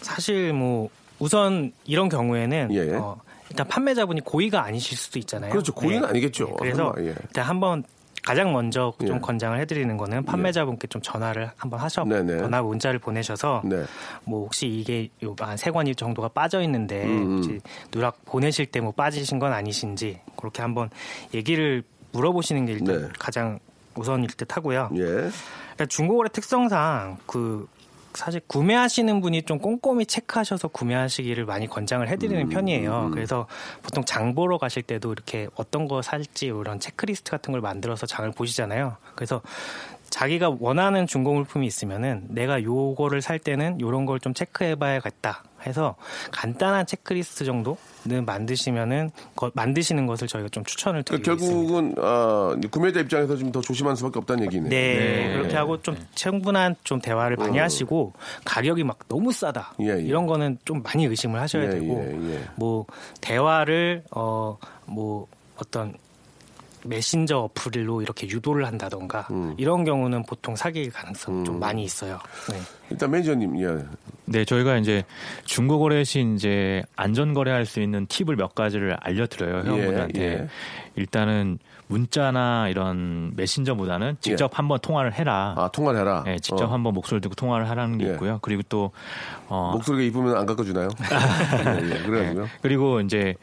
사실 0.00 0.52
뭐 0.52 0.88
우선 1.20 1.72
이런 1.84 2.08
경우에는 2.08 2.68
예. 2.72 2.96
어, 2.96 3.16
일단 3.50 3.68
판매자분이 3.68 4.22
고의가 4.22 4.64
아니실 4.64 4.98
수도 4.98 5.20
있잖아요. 5.20 5.52
그렇죠. 5.52 5.72
고의는 5.72 6.08
아니겠죠. 6.08 6.56
그래서 6.56 6.92
설마, 6.92 7.08
예. 7.08 7.14
일단 7.22 7.44
한번 7.44 7.84
가장 8.24 8.52
먼저 8.52 8.92
좀 9.06 9.16
예. 9.16 9.20
권장을 9.20 9.58
해드리는 9.60 9.96
거는 9.96 10.24
판매자분께 10.24 10.86
좀 10.88 11.02
전화를 11.02 11.50
한번 11.56 11.80
하셔거나 11.80 12.62
문자를 12.62 12.98
보내셔서 12.98 13.62
네. 13.64 13.84
뭐 14.24 14.44
혹시 14.44 14.66
이게 14.66 15.08
요한세 15.22 15.70
권이 15.70 15.94
정도가 15.94 16.28
빠져 16.28 16.62
있는데 16.62 17.04
음. 17.04 17.36
혹시 17.36 17.60
누락 17.90 18.24
보내실 18.24 18.66
때 18.66 18.80
뭐 18.84 18.92
빠지신 18.92 19.38
건 19.38 19.52
아니신지 19.52 20.20
그렇게 20.36 20.60
한번 20.62 20.90
얘기를 21.32 21.82
물어보시는 22.12 22.66
게 22.66 22.72
일단 22.72 23.02
네. 23.02 23.08
가장 23.18 23.58
우선일 23.94 24.28
듯 24.36 24.56
하고요. 24.56 24.90
예. 24.96 25.02
그러니까 25.04 25.86
중고거래 25.88 26.28
특성상 26.30 27.18
그 27.26 27.66
사실 28.14 28.40
구매하시는 28.46 29.20
분이 29.20 29.42
좀 29.42 29.58
꼼꼼히 29.58 30.06
체크하셔서 30.06 30.68
구매하시기를 30.68 31.44
많이 31.44 31.66
권장을 31.66 32.06
해드리는 32.08 32.42
음, 32.42 32.48
편이에요. 32.48 33.10
그래서 33.12 33.46
보통 33.82 34.04
장 34.04 34.34
보러 34.34 34.58
가실 34.58 34.82
때도 34.82 35.12
이렇게 35.12 35.48
어떤 35.56 35.88
거 35.88 36.00
살지 36.00 36.46
이런 36.46 36.80
체크리스트 36.80 37.30
같은 37.30 37.52
걸 37.52 37.60
만들어서 37.60 38.06
장을 38.06 38.30
보시잖아요. 38.30 38.96
그래서 39.14 39.42
자기가 40.18 40.58
원하는 40.60 41.08
중고 41.08 41.34
물품이 41.34 41.66
있으면은 41.66 42.22
내가 42.28 42.62
요거를 42.62 43.20
살 43.20 43.40
때는 43.40 43.80
요런 43.80 44.06
걸 44.06 44.20
좀 44.20 44.32
체크해봐야겠다 44.32 45.42
해서 45.66 45.96
간단한 46.30 46.86
체크리스트 46.86 47.44
정도는 47.44 48.24
만드시면은 48.24 49.10
거- 49.34 49.50
만드시는 49.54 50.06
것을 50.06 50.28
저희가 50.28 50.50
좀 50.50 50.62
추천을 50.64 51.02
그러니까 51.02 51.32
드리고 51.32 51.44
있습니다. 51.44 51.72
결국은 51.72 51.94
아, 51.98 52.54
구매자 52.70 53.00
입장에서 53.00 53.36
좀 53.36 53.50
더 53.50 53.60
조심할 53.60 53.96
수밖에 53.96 54.20
없다는 54.20 54.44
얘기네요. 54.44 54.68
네, 54.70 55.32
그렇게 55.34 55.56
하고 55.56 55.82
좀 55.82 55.96
충분한 56.14 56.76
좀 56.84 57.00
대화를 57.00 57.36
많이 57.36 57.58
하시고 57.58 58.12
가격이 58.44 58.84
막 58.84 59.00
너무 59.08 59.32
싸다 59.32 59.72
어. 59.72 59.82
예, 59.82 59.96
예. 59.98 60.00
이런 60.02 60.26
거는 60.26 60.58
좀 60.64 60.80
많이 60.84 61.06
의심을 61.06 61.40
하셔야 61.40 61.64
예, 61.64 61.70
되고 61.70 62.06
예, 62.08 62.34
예. 62.36 62.44
뭐 62.54 62.86
대화를 63.20 64.04
어 64.12 64.58
뭐 64.86 65.26
어떤 65.56 65.94
메신저 66.84 67.38
어플로 67.38 68.02
이렇게 68.02 68.28
유도를 68.28 68.66
한다던가 68.66 69.26
음. 69.30 69.54
이런 69.56 69.84
경우는 69.84 70.24
보통 70.24 70.54
사기 70.56 70.90
가능성 70.90 71.44
좀 71.44 71.58
많이 71.58 71.82
있어요. 71.84 72.18
네. 72.50 72.58
일단 72.90 73.10
매니저님, 73.10 73.60
예. 73.62 73.84
네, 74.26 74.44
저희가 74.44 74.76
이제 74.76 75.04
중고거래 75.44 76.04
시 76.04 76.20
이제 76.34 76.82
안전 76.96 77.34
거래할 77.34 77.66
수 77.66 77.80
있는 77.80 78.06
팁을 78.06 78.36
몇 78.36 78.54
가지를 78.54 78.96
알려드려요, 79.00 79.64
회원분들한테. 79.64 80.22
예. 80.22 80.48
일단은 80.96 81.58
문자나 81.86 82.68
이런 82.68 83.32
메신저보다는 83.36 84.16
직접 84.20 84.58
한번 84.58 84.78
통화를 84.80 85.12
해라. 85.14 85.54
예. 85.58 85.62
아, 85.62 85.68
통화를 85.68 86.00
해라. 86.00 86.22
네, 86.24 86.38
직접 86.38 86.64
어. 86.64 86.72
한번 86.72 86.94
목소리 86.94 87.20
듣고 87.20 87.34
통화를 87.34 87.68
하라는 87.70 87.98
게 87.98 88.08
예. 88.08 88.12
있고요. 88.12 88.38
그리고 88.42 88.62
또 88.68 88.92
어, 89.48 89.72
목소리가 89.72 90.04
이쁘면 90.04 90.36
안 90.36 90.46
깎아주나요? 90.46 90.88
예, 91.82 91.90
예. 91.90 92.02
그래가지고요. 92.02 92.48
그리고 92.62 93.00
이제 93.00 93.34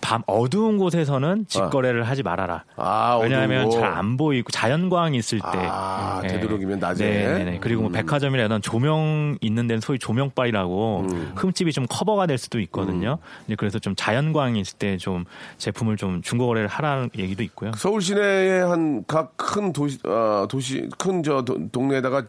밤 0.00 0.22
어두운 0.26 0.78
곳에서는 0.78 1.46
직거래를 1.48 2.04
하지 2.04 2.22
말아라. 2.22 2.64
아, 2.76 3.18
왜냐하면. 3.22 3.70
잘 3.70 3.84
안 3.96 4.16
보이고 4.16 4.50
자연광이 4.50 5.16
있을 5.18 5.38
때. 5.38 5.46
아, 5.54 6.20
예. 6.24 6.28
되도록이면 6.28 6.78
낮에. 6.78 7.04
네네네. 7.04 7.58
그리고 7.60 7.82
뭐 7.82 7.90
음. 7.90 7.92
백화점이나 7.92 8.58
조명 8.60 9.38
있는 9.40 9.66
데는 9.66 9.80
소위 9.80 9.98
조명빨이라고 9.98 11.06
음. 11.10 11.32
흠집이 11.36 11.72
좀 11.72 11.86
커버가 11.88 12.26
될 12.26 12.36
수도 12.38 12.60
있거든요. 12.60 13.18
이제 13.46 13.56
그래서 13.56 13.78
좀 13.78 13.94
자연광이 13.96 14.60
있을 14.60 14.78
때 14.78 14.96
좀 14.98 15.24
제품을 15.58 15.96
좀 15.96 16.22
중고거래를 16.22 16.68
하라는 16.68 17.10
얘기도 17.18 17.42
있고요. 17.42 17.72
서울 17.76 18.00
시내의 18.02 18.66
한 18.66 19.04
각 19.06 19.36
큰 19.36 19.72
도시, 19.72 19.98
아, 20.04 20.46
도시, 20.48 20.88
큰 20.98 21.22
저 21.22 21.44
동네에다가 21.72 22.24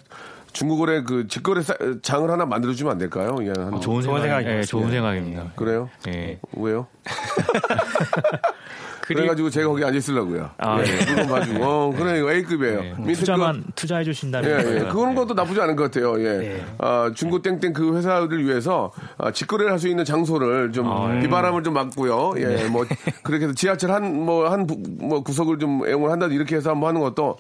중국거래 0.62 1.04
그 1.04 1.28
직거래 1.28 1.62
사- 1.62 1.76
장을 2.02 2.28
하나 2.32 2.44
만들어주면 2.48 2.92
안 2.94 2.98
될까요? 2.98 3.36
예, 3.42 3.54
한 3.56 3.80
좋은, 3.80 4.02
생각, 4.02 4.44
예, 4.44 4.64
좋은 4.64 4.90
생각입니다. 4.90 5.52
그래요? 5.56 5.88
예. 6.08 6.40
왜요? 6.54 6.88
그래가지고 9.08 9.50
제가 9.50 9.68
거기 9.68 9.84
앉아 9.84 9.98
있으려고요. 9.98 10.50
아, 10.58 10.80
예, 10.80 10.92
예. 10.92 11.06
그거 11.06 11.28
봐주고. 11.36 11.64
어, 11.64 11.94
그래, 11.98 12.20
이거 12.20 12.32
A급이에요. 12.32 12.80
예. 12.84 12.94
밑에 13.00 13.14
투자만 13.14 13.64
투자해 13.76 14.04
주신다면 14.04 14.50
예, 14.50 14.76
예. 14.76 14.80
그런 14.92 15.12
예. 15.12 15.16
것도 15.16 15.34
나쁘지 15.34 15.62
않은 15.62 15.76
것 15.76 15.84
같아요. 15.92 16.20
예. 16.24 16.64
아, 16.78 17.12
중고 17.16 17.42
땡땡 17.42 17.74
그 17.74 17.96
회사를 17.98 18.46
위해서 18.46 18.92
아, 19.18 19.32
직거래를 19.32 19.72
할 19.72 19.78
수 19.78 19.88
있는 19.88 20.04
장소를 20.06 20.72
좀 20.72 20.88
아, 20.88 21.16
예. 21.16 21.20
비바람을 21.22 21.62
좀 21.64 21.76
막고요. 21.76 22.34
예, 22.38 22.46
네. 22.46 22.68
뭐 22.68 22.84
그렇게 23.24 23.46
해서 23.46 23.54
지하철 23.54 23.92
한 23.92 24.26
뭐한뭐 24.26 25.22
구석을 25.24 25.60
좀 25.60 25.88
애용을 25.88 26.10
한다 26.10 26.26
이렇게 26.26 26.56
해서 26.56 26.72
한번 26.72 26.90
하는 26.90 27.02
것도 27.02 27.38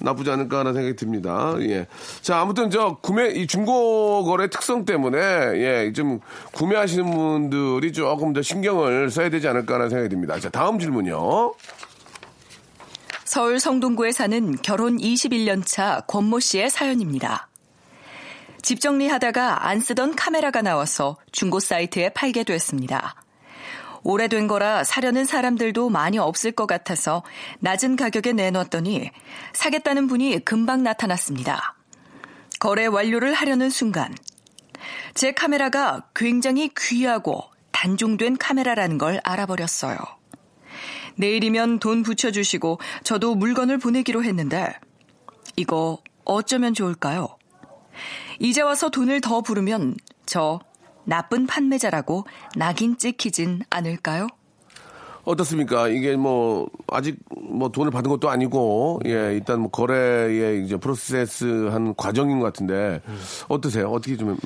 나쁘지 0.00 0.30
않을까라는 0.30 0.74
생각이 0.74 0.96
듭니다. 0.96 1.54
예. 1.60 1.86
자, 2.20 2.40
아무튼 2.40 2.68
저 2.68 2.98
구매 3.00 3.28
이 3.30 3.46
중고 3.46 4.22
거래 4.24 4.48
특성 4.48 4.84
때문에 4.84 5.18
예, 5.18 5.92
좀 5.94 6.20
구매하시는 6.52 7.10
분들이 7.10 7.90
조금 7.92 8.34
더 8.34 8.42
신경을 8.42 9.08
써야 9.10 9.30
되지 9.30 9.48
않을까라는 9.48 9.88
생각이 9.88 10.10
듭니다. 10.10 10.38
자, 10.38 10.50
다음 10.50 10.78
질문 10.78 11.06
요. 11.08 11.54
서울 13.24 13.60
성동구에 13.60 14.12
사는 14.12 14.56
결혼 14.62 14.96
21년 14.96 15.62
차 15.66 16.00
권모 16.06 16.40
씨의 16.40 16.70
사연입니다. 16.70 17.48
집 18.62 18.80
정리하다가 18.80 19.66
안 19.66 19.80
쓰던 19.80 20.16
카메라가 20.16 20.62
나와서 20.62 21.16
중고 21.32 21.60
사이트에 21.60 22.10
팔게 22.10 22.44
됐습니다. 22.44 23.14
오래된 24.02 24.46
거라 24.46 24.84
사려는 24.84 25.24
사람들도 25.24 25.90
많이 25.90 26.18
없을 26.18 26.52
것 26.52 26.66
같아서 26.66 27.22
낮은 27.60 27.96
가격에 27.96 28.32
내놨더니 28.32 29.10
사겠다는 29.52 30.06
분이 30.06 30.44
금방 30.44 30.82
나타났습니다. 30.82 31.76
거래 32.58 32.86
완료를 32.86 33.34
하려는 33.34 33.70
순간 33.70 34.14
제 35.14 35.32
카메라가 35.32 36.08
굉장히 36.14 36.70
귀하고 36.76 37.42
단종된 37.72 38.38
카메라라는 38.38 38.98
걸 38.98 39.20
알아버렸어요. 39.22 40.17
내일이면 41.18 41.78
돈 41.80 42.02
붙여주시고 42.02 42.78
저도 43.02 43.34
물건을 43.34 43.78
보내기로 43.78 44.24
했는데 44.24 44.72
이거 45.56 45.98
어쩌면 46.24 46.74
좋을까요? 46.74 47.36
이제 48.38 48.60
와서 48.62 48.88
돈을 48.88 49.20
더 49.20 49.40
부르면 49.40 49.96
저 50.26 50.60
나쁜 51.04 51.46
판매자라고 51.46 52.26
낙인 52.56 52.96
찍히진 52.96 53.62
않을까요? 53.70 54.28
어떻습니까? 55.28 55.88
이게 55.88 56.16
뭐 56.16 56.68
아직 56.88 57.18
뭐 57.50 57.68
돈을 57.68 57.90
받은 57.90 58.08
것도 58.10 58.30
아니고 58.30 59.00
예 59.04 59.34
일단 59.34 59.60
뭐 59.60 59.70
거래의 59.70 60.64
이제 60.64 60.76
프로세스한 60.78 61.94
과정인 61.96 62.38
것 62.40 62.46
같은데 62.46 63.02
어떠세요? 63.48 63.90
어떻게 63.90 64.16
좀 64.16 64.36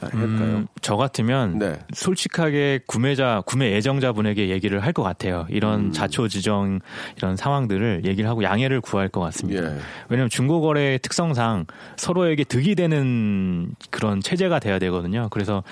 할까요? 0.00 0.22
음, 0.22 0.66
저 0.80 0.96
같으면 0.96 1.58
네. 1.58 1.78
솔직하게 1.92 2.80
구매자 2.86 3.42
구매 3.46 3.72
예정자분에게 3.72 4.48
얘기를 4.48 4.80
할 4.80 4.94
것 4.94 5.02
같아요. 5.02 5.44
이런 5.50 5.86
음. 5.86 5.92
자초지정 5.92 6.78
이런 7.16 7.36
상황들을 7.36 8.02
얘기를 8.04 8.30
하고 8.30 8.44
양해를 8.44 8.80
구할 8.80 9.08
것 9.08 9.20
같습니다. 9.22 9.64
예. 9.64 9.78
왜냐하면 10.08 10.30
중고거래의 10.30 11.00
특성상 11.00 11.66
서로에게 11.96 12.44
득이 12.44 12.76
되는 12.76 13.74
그런 13.90 14.20
체제가 14.20 14.60
돼야 14.60 14.78
되거든요. 14.78 15.26
그래서 15.32 15.64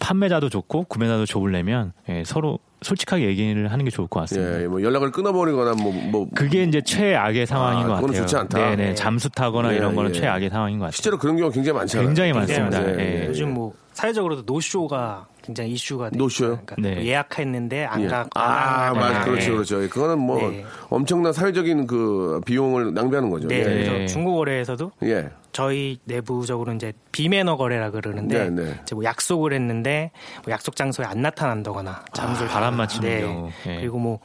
판매자도 0.00 0.48
좋고 0.48 0.84
구매자도 0.84 1.26
좋으려면 1.26 1.92
예, 2.08 2.24
서로 2.24 2.58
솔직하게 2.82 3.26
얘기를 3.26 3.70
하는 3.70 3.84
게 3.84 3.90
좋을 3.90 4.08
것 4.08 4.20
같습니다. 4.20 4.62
예, 4.62 4.66
뭐 4.66 4.82
연락을 4.82 5.12
끊어버리거나 5.12 5.74
뭐, 5.74 5.92
뭐 5.92 6.26
그게 6.34 6.64
이제 6.64 6.80
최악의 6.80 7.46
상황인 7.46 7.84
아, 7.84 7.88
것 7.88 7.94
같아요. 7.94 8.12
좋지 8.22 8.36
않다. 8.36 8.58
네네 8.58 8.88
예. 8.88 8.94
잠수 8.94 9.28
타거나 9.28 9.72
예, 9.72 9.76
이런 9.76 9.94
거는 9.94 10.14
예. 10.14 10.18
최악의 10.18 10.50
상황인 10.50 10.78
것 10.78 10.86
같아요. 10.86 10.96
실제로 10.96 11.18
그런 11.18 11.36
경우가 11.36 11.54
굉장히 11.54 11.78
많잖아요. 11.78 12.08
굉장히 12.08 12.32
많습니다. 12.32 12.82
예, 12.82 12.94
예. 12.98 13.22
예. 13.22 13.26
요즘 13.28 13.54
뭐 13.54 13.74
사회적으로도 13.92 14.42
노쇼가 14.46 15.26
굉장히 15.50 15.72
이슈가. 15.72 16.10
노쇼요? 16.12 16.60
그러니까 16.64 16.76
네. 16.78 17.04
예약했는데 17.04 17.84
안 17.84 18.02
예. 18.02 18.06
갔고 18.06 18.38
아, 18.38 18.92
맞아. 18.94 19.24
그렇죠, 19.24 19.52
그렇죠. 19.52 19.88
그거는 19.88 20.18
뭐 20.18 20.50
네. 20.50 20.64
엄청난 20.88 21.32
사회적인 21.32 21.86
그 21.88 22.40
비용을 22.46 22.94
낭비하는 22.94 23.30
거죠. 23.30 23.48
네, 23.48 23.58
예. 23.58 23.64
그래서 23.64 24.12
중고거래에서도 24.12 24.92
예. 25.04 25.30
저희 25.52 25.98
내부적으로 26.04 26.72
이제 26.72 26.92
비매너 27.10 27.56
거래라 27.56 27.90
그러는데 27.90 28.50
네, 28.50 28.50
네. 28.50 28.80
이제 28.82 28.94
뭐 28.94 29.02
약속을 29.02 29.52
했는데 29.52 30.12
뭐 30.44 30.52
약속 30.52 30.76
장소에 30.76 31.04
안 31.04 31.22
나타난다거나 31.22 32.04
잠수를 32.12 32.48
아, 32.50 32.54
바람 32.54 32.76
맞히는 32.76 33.08
네. 33.08 33.20
경우. 33.20 33.50
예. 33.66 33.76
그리고 33.80 33.98
뭐 33.98 34.20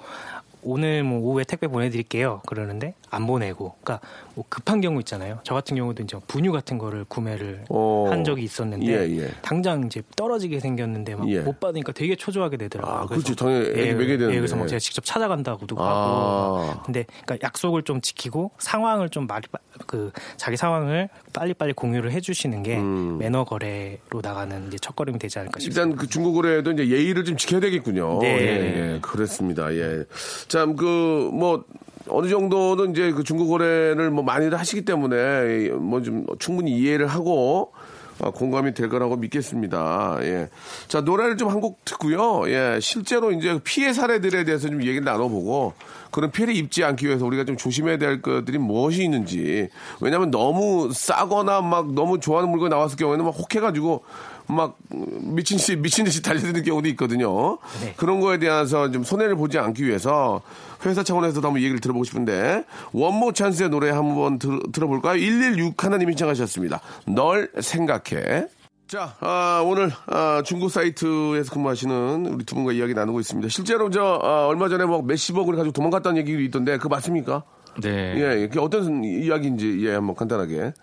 오늘 0.66 1.04
뭐 1.04 1.20
오후에 1.20 1.44
택배 1.44 1.68
보내드릴게요 1.68 2.42
그러는데 2.48 2.96
안 3.12 3.28
보내고 3.28 3.76
그러니까 3.84 4.06
뭐 4.34 4.44
급한 4.50 4.82
경우 4.82 5.00
있잖아요 5.00 5.40
저 5.44 5.54
같은 5.54 5.78
경우도 5.78 6.04
이제 6.04 6.18
분유 6.28 6.52
같은 6.52 6.78
거를 6.78 7.06
구매를 7.08 7.64
어. 7.70 8.08
한 8.10 8.24
적이 8.24 8.44
있었는데 8.44 8.86
예, 8.88 9.18
예. 9.22 9.30
당장 9.42 9.84
이제 9.86 10.02
떨어지게 10.16 10.60
생겼는데 10.60 11.16
막못 11.16 11.30
예. 11.32 11.44
받으니까 11.60 11.92
되게 11.92 12.16
초조하게 12.16 12.58
되더라고요. 12.58 12.96
아, 12.96 13.06
그렇죠. 13.06 13.36
당연히 13.36 13.70
애기 13.70 13.80
예, 13.82 13.94
먹여야 13.94 14.08
되는데. 14.18 14.34
예, 14.34 14.38
그래서 14.38 14.56
뭐 14.56 14.66
제가 14.68 14.80
직접 14.80 15.06
찾아간다고도 15.06 15.76
아. 15.80 15.86
하고. 16.66 16.82
근데 16.84 17.06
그러니까 17.26 17.46
약속을 17.48 17.84
좀 17.84 18.02
지키고 18.02 18.52
상황을 18.58 19.10
좀 19.10 19.28
말이 19.28 19.48
빠- 19.52 19.60
그 19.88 20.12
자기 20.38 20.58
상황을 20.58 21.10
빨리빨리 21.34 21.74
공유를 21.74 22.12
해주시는 22.12 22.64
게 22.64 22.78
음. 22.78 23.18
매너 23.20 23.44
거래로 23.44 24.22
나가는 24.22 24.68
이제 24.68 24.78
첫걸음이 24.78 25.20
되지 25.20 25.40
않을까 25.40 25.60
싶습니다. 25.60 25.82
일단 25.82 25.98
그 25.98 26.08
중고 26.08 26.34
거래도 26.34 26.72
이제 26.72 26.88
예의를 26.88 27.24
좀 27.26 27.38
지켜야 27.38 27.60
되겠군요. 27.60 28.20
네. 28.22 28.28
예, 28.28 28.94
예, 28.96 29.00
그렇습니다. 29.02 29.74
예. 29.74 30.04
참, 30.56 30.78
그, 30.78 31.30
뭐, 31.34 31.66
어느 32.08 32.30
정도는 32.30 32.92
이제 32.92 33.12
그 33.12 33.26
중고 33.26 33.46
거래를 33.50 34.10
뭐 34.10 34.24
많이들 34.24 34.58
하시기 34.58 34.86
때문에 34.86 35.68
뭐 35.72 36.00
좀 36.02 36.26
충분히 36.40 36.72
이해를 36.72 37.08
하고 37.08 37.74
아, 38.22 38.30
공감이 38.30 38.74
될 38.74 38.88
거라고 38.88 39.18
믿겠습니다. 39.18 40.20
예. 40.22 40.48
자, 40.88 41.02
노래를 41.02 41.36
좀 41.36 41.50
한 41.50 41.60
곡 41.60 41.84
듣고요. 41.84 42.44
예. 42.50 42.80
실제로 42.82 43.34
이제 43.34 43.60
피해 43.66 43.92
사례들에 43.92 44.46
대해서 44.46 44.70
좀 44.70 44.80
얘기를 44.82 45.04
나눠보고 45.04 45.74
그런 46.12 46.32
피해를 46.32 46.56
입지 46.56 46.86
않기 46.86 47.06
위해서 47.08 47.26
우리가 47.26 47.44
좀 47.44 47.58
조심해야 47.58 47.98
될 47.98 48.22
것들이 48.22 48.58
무엇이 48.58 49.04
있는지. 49.04 49.68
왜냐하면 50.00 50.32
너무 50.32 50.92
싸거나 50.94 51.60
막 51.60 51.92
너무 51.94 52.22
좋아하는 52.22 52.50
물건이 52.50 52.70
나왔을 52.70 52.96
경우에는 52.96 53.26
막 53.26 53.32
혹해가지고 53.32 54.06
막 54.48 54.78
미친 54.90 55.58
듯이 55.58 55.76
미친 55.76 56.06
듯이 56.06 56.22
달려드는 56.22 56.64
경우도 56.64 56.88
있거든요. 56.90 57.58
그런 57.98 58.20
거에 58.20 58.38
대해서 58.38 58.92
좀 58.92 59.04
손해를 59.04 59.36
보지 59.36 59.58
않기 59.58 59.86
위해서 59.86 60.42
회사 60.86 61.04
차원에서도 61.04 61.46
한번 61.48 61.62
얘기를 61.62 61.80
들어보고 61.80 62.04
싶은데 62.04 62.64
원모 62.94 63.34
찬스의 63.34 63.70
노래 63.70 63.90
한번 63.90 64.40
들, 64.40 64.60
들어볼까요? 64.72 65.20
116 65.20 65.84
하나님이 65.84 66.14
신청하셨습니다. 66.14 66.82
널 67.08 67.52
생각해. 67.60 68.48
자, 68.88 69.16
아, 69.20 69.64
오늘 69.66 69.92
아, 70.06 70.44
중고 70.46 70.70
사이트에서 70.70 71.52
근무하시는 71.52 72.28
우리 72.28 72.46
두 72.46 72.54
분과 72.54 72.72
이야기 72.74 72.94
나누고 72.94 73.20
있습니다. 73.20 73.50
실제로 73.50 73.90
저 73.90 74.20
아, 74.22 74.46
얼마 74.46 74.70
전에 74.70 74.86
뭐 74.86 75.02
몇십억을 75.02 75.56
가지고 75.56 75.74
도망갔다는 75.74 76.18
얘기도 76.18 76.42
있던데 76.42 76.78
그거 76.78 76.90
맞습니까? 76.90 77.44
네. 77.82 78.14
예, 78.18 78.42
예. 78.42 78.48
그게 78.48 78.60
어떤 78.60 79.04
이야기인지 79.04 79.86
예, 79.88 79.96
한번 79.96 80.16
간단하게. 80.16 80.74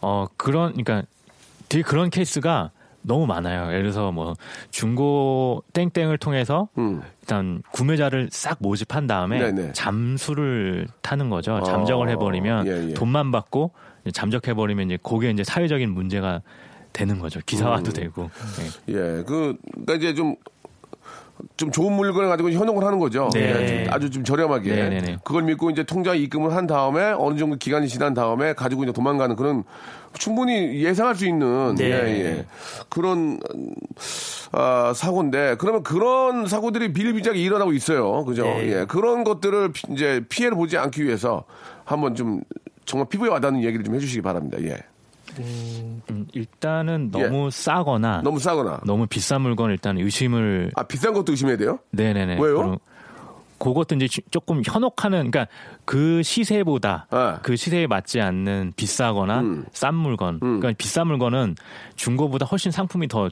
어 0.00 0.26
그런 0.36 0.72
그러니까 0.72 1.06
되게 1.72 1.82
그런 1.82 2.10
케이스가 2.10 2.70
너무 3.00 3.26
많아요. 3.26 3.68
예를 3.68 3.82
들어서 3.84 4.12
뭐 4.12 4.34
중고 4.70 5.64
땡땡을 5.72 6.18
통해서 6.18 6.68
음. 6.76 7.00
일단 7.22 7.62
구매자를 7.72 8.28
싹 8.30 8.58
모집한 8.60 9.06
다음에 9.06 9.38
네네. 9.38 9.72
잠수를 9.72 10.86
타는 11.00 11.30
거죠. 11.30 11.54
어, 11.54 11.62
잠적을 11.62 12.10
해버리면 12.10 12.66
예, 12.66 12.90
예. 12.90 12.94
돈만 12.94 13.32
받고 13.32 13.72
잠적해버리면 14.12 14.86
이제 14.86 14.98
그게 15.02 15.30
이제 15.30 15.42
사회적인 15.42 15.90
문제가 15.90 16.42
되는 16.92 17.18
거죠. 17.18 17.40
기사화도 17.46 17.90
음. 17.90 17.92
되고. 17.92 18.30
예. 18.90 18.94
예, 18.94 19.24
그, 19.26 19.56
그니까 19.72 19.94
이제 19.94 20.14
좀, 20.14 20.36
좀 21.56 21.72
좋은 21.72 21.94
물건을 21.94 22.28
가지고 22.28 22.50
현혹을 22.50 22.84
하는 22.84 22.98
거죠. 22.98 23.30
네. 23.32 23.40
예, 23.40 23.84
좀 23.84 23.94
아주 23.94 24.10
좀 24.10 24.24
저렴하게. 24.24 24.74
네, 24.74 24.88
네, 24.90 25.00
네. 25.00 25.16
그걸 25.24 25.44
믿고 25.44 25.70
이제 25.70 25.84
통장에 25.84 26.18
입금을 26.18 26.54
한 26.54 26.66
다음에 26.66 27.14
어느 27.16 27.38
정도 27.38 27.56
기간이 27.56 27.88
지난 27.88 28.12
다음에 28.12 28.52
가지고 28.52 28.84
이제 28.84 28.92
도망가는 28.92 29.34
그런 29.36 29.64
충분히 30.18 30.82
예상할 30.82 31.14
수 31.14 31.26
있는 31.26 31.74
네. 31.76 31.84
예, 31.84 31.90
예. 32.24 32.46
그런 32.88 33.38
음, 33.54 33.74
아, 34.52 34.92
사고인데 34.94 35.56
그러면 35.58 35.82
그런 35.82 36.46
사고들이 36.46 36.92
비일비재하게 36.92 37.40
일어나고 37.40 37.72
있어요. 37.72 38.24
그죠? 38.24 38.44
네. 38.44 38.80
예. 38.80 38.84
그런 38.86 39.24
것들을 39.24 39.72
피- 39.72 39.92
이제 39.92 40.24
피해를 40.28 40.56
보지 40.56 40.76
않기 40.78 41.04
위해서 41.04 41.44
한번 41.84 42.14
좀 42.14 42.42
정말 42.84 43.08
피부에 43.08 43.28
와닿는 43.30 43.62
얘기를 43.62 43.84
좀 43.84 43.94
해주시기 43.94 44.22
바랍니다. 44.22 44.58
예. 44.62 44.78
음, 45.38 46.02
일단은 46.34 47.10
너무 47.10 47.50
싸거나 47.50 48.20
너무 48.22 48.38
싸거나. 48.38 48.80
너무 48.84 49.06
비싼 49.06 49.40
물건 49.40 49.70
일단 49.70 49.96
의심을 49.96 50.72
아, 50.74 50.82
비싼 50.82 51.14
것도 51.14 51.32
의심해야 51.32 51.56
돼요? 51.56 51.78
네네네. 51.90 52.38
왜요? 52.38 52.78
그것도 53.62 53.94
이제 53.94 54.08
지- 54.08 54.22
조금 54.30 54.60
현혹하는, 54.64 55.30
그러니까 55.30 55.46
그 55.84 56.22
시세보다 56.24 57.06
네. 57.12 57.34
그 57.42 57.54
시세에 57.54 57.86
맞지 57.86 58.20
않는 58.20 58.72
비싸거나 58.76 59.40
음. 59.40 59.64
싼 59.72 59.94
물건. 59.94 60.40
그러니까 60.40 60.72
비싼 60.76 61.06
물건은 61.06 61.54
중고보다 61.94 62.44
훨씬 62.46 62.72
상품이 62.72 63.06
더 63.06 63.28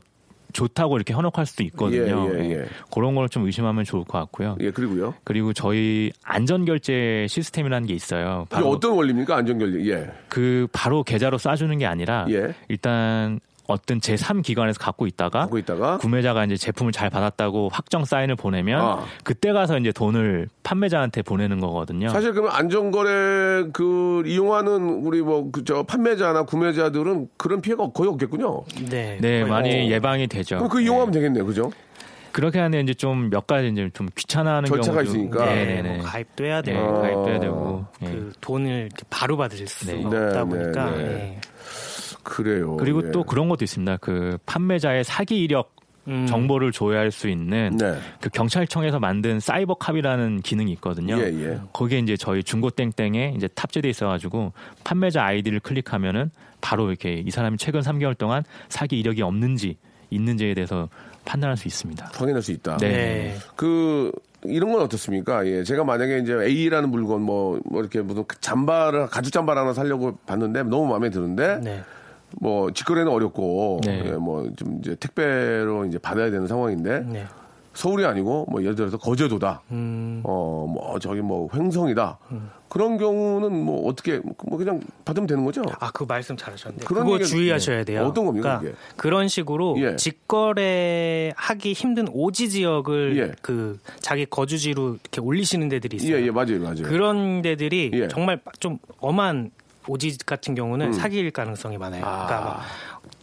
좋다고 0.53 0.97
이렇게 0.97 1.15
현혹할 1.15 1.47
수도 1.47 1.63
있거든요. 1.65 2.29
예, 2.35 2.39
예, 2.45 2.51
예. 2.51 2.67
그런 2.93 3.15
걸 3.15 3.29
좀 3.29 3.45
의심하면 3.47 3.85
좋을 3.85 4.03
것 4.05 4.19
같고요. 4.19 4.57
예, 4.61 4.71
그리고요. 4.73 5.15
그리고 5.23 5.53
저희 5.53 6.11
안전결제 6.25 7.27
시스템이라는 7.29 7.87
게 7.87 7.95
있어요. 7.95 8.47
바로 8.51 8.69
어떤 8.71 8.93
원리입니까? 8.97 9.37
안전결리. 9.37 9.89
예. 9.91 10.11
그 10.29 10.67
바로 10.73 11.05
계좌로 11.05 11.39
쏴주는 11.39 11.79
게 11.79 11.87
아니라 11.87 12.27
예. 12.31 12.53
일단 12.69 13.39
어떤 13.71 14.01
제3 14.01 14.43
기관에서 14.43 14.79
갖고 14.79 15.07
있다가 15.07 15.41
갖고 15.41 15.59
있다가 15.59 15.99
구매자가 15.99 16.45
이제 16.45 16.57
제품을 16.57 16.93
잘 16.93 17.09
받았다고 17.11 17.71
확정 17.73 18.05
사인을 18.05 18.37
보내면 18.37 18.81
아. 18.81 19.05
그때 19.25 19.53
가서 19.53 19.79
이제 19.79 19.93
돈을 19.93 20.49
판매자한테 20.63 21.23
보내는 21.23 21.61
거거든요. 21.61 22.09
사실 22.09 22.33
그러면 22.33 22.53
안전거래 22.53 23.71
그 23.73 24.23
이용하는 24.27 25.05
우리 25.05 25.23
뭐저 25.23 25.85
판매자나 25.85 26.43
구매자들은 26.43 27.29
그런 27.37 27.61
피해가 27.61 27.91
거의 27.93 28.11
없겠군요. 28.11 28.65
네. 28.89 29.19
네, 29.21 29.45
많이 29.45 29.71
어. 29.71 29.91
예방이 29.91 30.27
되죠. 30.27 30.57
그럼 30.57 30.69
그 30.69 30.81
이용하면 30.81 31.13
되겠네요, 31.13 31.47
그죠? 31.47 31.71
그렇게 32.33 32.59
하는데 32.59 32.81
이제 32.81 32.95
좀 32.95 33.29
몇 33.31 33.47
가지 33.47 33.69
이제 33.69 33.91
좀 33.93 34.09
귀찮아하는 34.15 34.69
절차가 34.69 35.03
경우도 35.03 35.11
있으니까. 35.11 35.45
네네네. 35.47 35.97
뭐 35.97 36.05
가입도 36.05 36.45
해야 36.45 36.63
네, 36.63 36.73
되고 36.73 37.01
가입도 37.01 37.29
해야 37.29 37.41
되고. 37.41 37.85
예. 38.03 38.07
그 38.07 38.33
돈을 38.41 38.89
바로 39.09 39.37
받을 39.37 39.67
수 39.67 39.87
네. 39.87 40.05
없다 40.05 40.45
네, 40.45 40.49
보니까 40.49 40.91
네, 40.91 40.97
네. 40.97 41.05
네. 41.05 41.41
그래요. 42.23 42.77
그리고 42.77 43.07
예. 43.07 43.11
또 43.11 43.25
그런 43.25 43.49
것도 43.49 43.65
있습니다. 43.65 43.99
그 43.99 44.39
판매자의 44.47 45.05
사기 45.05 45.43
이력 45.43 45.75
음. 46.09 46.27
정보를 46.27 46.73
조회할 46.73 47.11
수 47.11 47.29
있는 47.29 47.79
그 48.21 48.31
경찰청에서 48.31 48.99
만든 48.99 49.39
사이버 49.39 49.75
캅이라는 49.75 50.41
기능이 50.41 50.73
있거든요. 50.73 51.19
예, 51.19 51.27
예. 51.27 51.61
거기에 51.73 51.99
이제 51.99 52.17
저희 52.17 52.43
중고 52.43 52.71
땡땡에 52.71 53.35
이제 53.37 53.49
탑재돼 53.49 53.89
있어가지고 53.89 54.53
판매자 54.83 55.23
아이디를 55.23 55.61
클릭하면은 55.61 56.31
바로 56.61 56.89
이렇게 56.89 57.23
이 57.25 57.31
사람이 57.31 57.59
최근 57.59 57.81
3개월 57.81 58.17
동안 58.17 58.45
사기 58.69 58.99
이력이 58.99 59.23
없는지 59.23 59.77
있는지에 60.11 60.55
대해서 60.55 60.89
판단할 61.25 61.57
수 61.57 61.69
있습니다. 61.69 62.11
확인할 62.15 62.43
수 62.43 62.53
있다. 62.53 62.79
네. 62.79 63.37
그 63.57 64.11
이런 64.45 64.73
건 64.73 64.83
어떻습니까? 64.83 65.47
예, 65.47 65.63
제가 65.63 65.85
만약에 65.85 66.19
이제 66.19 66.33
A라는 66.33 66.91
물건 66.91 67.23
뭐, 67.23 67.61
뭐 67.65 67.81
이렇게 67.81 68.01
무슨 68.01 68.25
잠바를 68.41 69.07
가죽 69.09 69.33
잠바 69.33 69.55
하나 69.55 69.73
사려고 69.73 70.17
봤는데 70.27 70.63
너무 70.65 70.87
마음에 70.87 71.11
드는데 71.11 71.61
네. 71.63 71.83
뭐 72.39 72.71
직거래는 72.73 73.11
어렵고 73.11 73.81
네. 73.85 74.03
예, 74.07 74.11
뭐좀 74.13 74.79
이제 74.81 74.95
택배로 74.95 75.85
이제 75.87 75.99
받아야 75.99 76.31
되는 76.31 76.47
상황인데 76.47 77.01
네. 77.01 77.27
서울이 77.75 78.05
아니고 78.05 78.47
뭐 78.51 78.63
예를 78.63 78.75
들어서 78.75 78.99
거제도다. 78.99 79.63
음. 79.71 80.21
어, 80.25 80.67
뭐 80.69 80.99
저기 80.99 81.21
뭐 81.21 81.49
횡성이다. 81.55 82.19
그런 82.69 82.99
경우는 82.99 83.53
뭐 83.53 83.89
어떻게 83.89 84.19
뭐 84.19 84.59
그냥 84.59 84.81
받으면 85.05 85.27
되는 85.27 85.45
거죠? 85.45 85.63
아, 85.81 85.91
그 85.91 86.05
말씀 86.05 86.37
잘하셨는데 86.37 86.85
그런 86.87 87.05
그거 87.05 87.19
주의하셔야 87.19 87.81
예. 87.81 87.85
돼요. 87.85 88.05
어떤 88.05 88.27
겁니까, 88.27 88.61
그러니까? 88.61 88.81
그런 88.97 89.29
식으로 89.29 89.77
예. 89.79 89.97
직거래 89.97 91.33
하기 91.37 91.73
힘든 91.73 92.07
오지 92.13 92.49
지역을 92.51 93.17
예. 93.19 93.33
그 93.43 93.79
자기 93.99 94.25
거주지로 94.25 94.99
이렇게 95.03 95.21
올리시는 95.21 95.69
데들이 95.69 95.97
있어요. 95.97 96.17
예, 96.17 96.27
예, 96.27 96.31
맞아요, 96.31 96.61
맞아요. 96.61 96.83
그런 96.83 97.43
데들이 97.43 97.91
예. 97.95 98.09
정말 98.09 98.41
좀 98.61 98.79
엄한 99.01 99.51
오지 99.87 100.19
같은 100.27 100.55
경우는 100.55 100.89
음. 100.89 100.93
사기일 100.93 101.31
가능성이 101.31 101.79
많아요. 101.79 102.05
아. 102.05 102.27
그러니까 102.27 102.41
막 102.41 102.63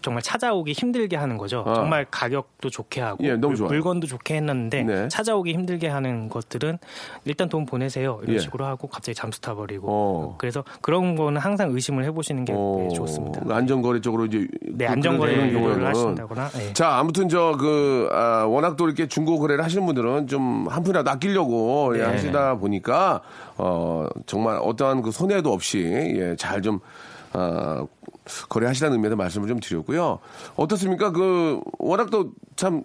정말 0.01 0.21
찾아오기 0.23 0.71
힘들게 0.71 1.15
하는 1.17 1.37
거죠. 1.37 1.63
아. 1.67 1.73
정말 1.73 2.05
가격도 2.09 2.69
좋게 2.69 3.01
하고 3.01 3.23
예, 3.25 3.35
물-. 3.35 3.55
물건도 3.55 4.07
좋게 4.07 4.35
했는데 4.35 4.83
네. 4.83 5.07
찾아오기 5.09 5.51
힘들게 5.53 5.87
하는 5.87 6.29
것들은 6.29 6.77
일단 7.25 7.49
돈 7.49 7.65
보내세요 7.65 8.19
이런 8.23 8.35
예. 8.35 8.39
식으로 8.39 8.65
하고 8.65 8.87
갑자기 8.87 9.15
잠수 9.15 9.41
타버리고 9.41 9.87
어. 9.89 10.35
그래서 10.37 10.63
그런 10.81 11.15
거는 11.15 11.41
항상 11.41 11.71
의심을 11.71 12.03
해보시는 12.05 12.45
게 12.45 12.53
어, 12.55 12.87
네, 12.89 12.95
좋습니다. 12.95 13.41
안전거래 13.53 13.99
쪽으로 13.99 14.25
이제 14.27 14.47
네, 14.63 14.85
그- 14.85 14.91
안전거래 14.93 15.33
그런 15.35 15.47
를 15.49 15.53
경우에는 15.55 15.85
하신다거나. 15.87 16.49
예. 16.61 16.73
자, 16.73 16.97
아무튼 16.97 17.27
저그 17.27 18.09
아, 18.11 18.45
워낙 18.45 18.77
또 18.77 18.85
이렇게 18.85 19.07
중고 19.07 19.39
거래를 19.39 19.63
하시는 19.63 19.85
분들은 19.85 20.27
좀 20.27 20.67
한 20.69 20.83
푼이라도 20.83 21.09
아끼려고 21.09 21.93
예, 21.95 21.99
네. 21.99 22.03
하시다 22.05 22.55
보니까 22.55 23.21
어 23.57 24.05
정말 24.25 24.59
어떠한 24.61 25.01
그 25.01 25.11
손해도 25.11 25.51
없이 25.51 25.79
예, 25.79 26.35
잘좀 26.37 26.79
아, 27.33 27.85
거래하시라는 28.49 28.95
의미에서 28.97 29.15
말씀을 29.15 29.47
좀 29.47 29.59
드렸고요. 29.59 30.19
어떻습니까? 30.55 31.11
그 31.11 31.61
워낙 31.79 32.09
또 32.09 32.31
참 32.55 32.83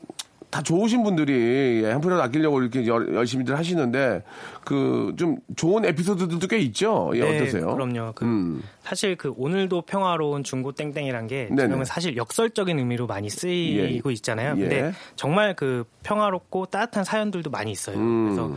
다 0.53 0.61
좋으신 0.63 1.03
분들이 1.03 1.81
예, 1.83 1.91
한 1.93 2.03
푼이라도 2.03 2.23
아끼려고 2.23 2.61
이렇게 2.61 2.87
열- 2.87 3.15
열심히들 3.15 3.57
하시는데 3.57 4.23
그 4.67 5.15
좀 5.17 5.39
좋은 5.57 5.83
에피소드들도 5.87 6.47
꽤 6.47 6.59
있죠. 6.59 7.11
예, 7.15 7.21
네, 7.21 7.37
어떠세요? 7.41 7.73
그럼요. 7.75 8.13
그 8.15 8.27
음. 8.27 8.63
사실 8.83 9.17
그 9.17 9.33
오늘도 9.39 9.81
평화로운 9.87 10.45
중고 10.45 10.73
땡땡이란 10.73 11.27
게. 11.27 11.49
지금은 11.49 11.87
사실 11.87 12.19
역설적인 12.19 12.79
의미로 12.79 13.07
많이 13.07 13.31
쓰이고 13.31 14.11
예. 14.11 14.13
있잖아요. 14.13 14.53
예. 14.59 14.61
근데 14.61 14.93
정말 15.17 15.57
그 15.57 15.85
평화롭고 16.03 16.67
따뜻한 16.67 17.05
사연들도 17.05 17.49
많이 17.49 17.71
있어요. 17.71 17.97
음. 17.97 18.25
그래서 18.27 18.55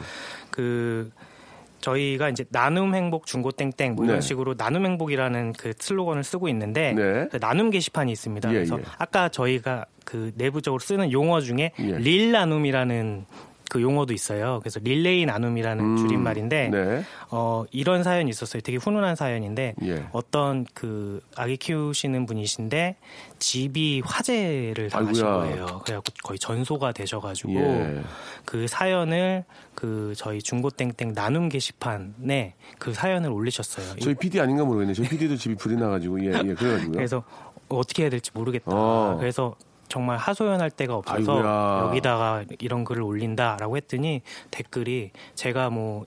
그 0.52 1.12
저희가 1.86 2.30
이제 2.30 2.45
나눔 2.50 2.95
행복 2.95 3.28
중고 3.28 3.52
땡땡 3.52 3.95
뭐 3.95 4.06
이런 4.06 4.17
네. 4.19 4.21
식으로 4.21 4.56
나눔 4.58 4.86
행복이라는 4.86 5.54
그 5.54 5.74
슬로건을 5.78 6.24
쓰고 6.24 6.50
있는데 6.50 6.93
네. 6.93 7.28
그 7.30 7.38
나눔 7.39 7.69
게시판이 7.69 8.12
있습니다. 8.12 8.50
예, 8.50 8.54
그래서 8.54 8.80
예. 8.80 8.84
아까 8.98 9.30
저희가 9.30 9.86
그 10.04 10.32
내부적으로 10.36 10.80
쓰는 10.80 11.12
용어 11.12 11.41
중에 11.41 11.71
예. 11.80 11.98
릴 11.98 12.32
나눔이라는 12.32 13.26
그 13.76 13.82
용어도 13.82 14.14
있어요. 14.14 14.62
그래서 14.62 14.80
릴레이 14.82 15.26
나눔이라는 15.26 15.84
음. 15.84 15.98
줄임말인데 15.98 16.70
네. 16.70 17.04
어, 17.30 17.66
이런 17.72 18.04
사연이 18.04 18.30
있었어요. 18.30 18.62
되게 18.62 18.78
훈훈한 18.78 19.18
사연인데 19.18 19.76
예. 19.84 20.06
어떤 20.14 20.66
그 20.74 21.20
아기 21.36 21.58
키우시는 21.58 22.26
분이신데 22.26 22.96
집이 23.38 24.02
화재를 24.06 24.90
당하신 24.90 25.26
아이고야. 25.26 25.40
거예요. 25.42 25.66
그래갖고 25.84 26.14
거의 26.24 26.40
전소가 26.40 26.94
되셔가지고 26.94 27.54
예. 27.54 28.02
그 28.46 28.66
사연을 28.70 29.44
그 29.74 30.14
저희 30.16 30.42
중고땡땡 30.42 31.12
나눔 31.14 31.50
게시판에 31.50 32.56
그 32.80 32.94
사연을 32.94 33.30
올리셨어요. 33.30 33.98
저희 34.00 34.14
PD 34.16 34.40
아닌가 34.40 34.64
모르겠네요. 34.64 34.94
저희 34.94 35.10
PD도 35.10 35.36
집이 35.36 35.56
불이 35.56 35.76
나가지고 35.76 36.22
예, 36.22 36.28
예, 36.28 36.54
그래가지고요. 36.54 36.92
그래서 36.94 37.24
어떻게 37.68 38.04
해야 38.04 38.10
될지 38.10 38.32
모르겠다. 38.34 38.72
어. 38.72 39.18
그래서 39.20 39.58
정말 39.96 40.18
하소연할 40.18 40.72
데가 40.72 40.96
없어서 40.96 41.38
아이고야. 41.38 41.80
여기다가 41.86 42.44
이런 42.60 42.84
글을 42.84 43.02
올린다라고 43.02 43.78
했더니 43.78 44.24
댓글이 44.52 45.12
제가 45.36 45.70
뭐 45.70 46.04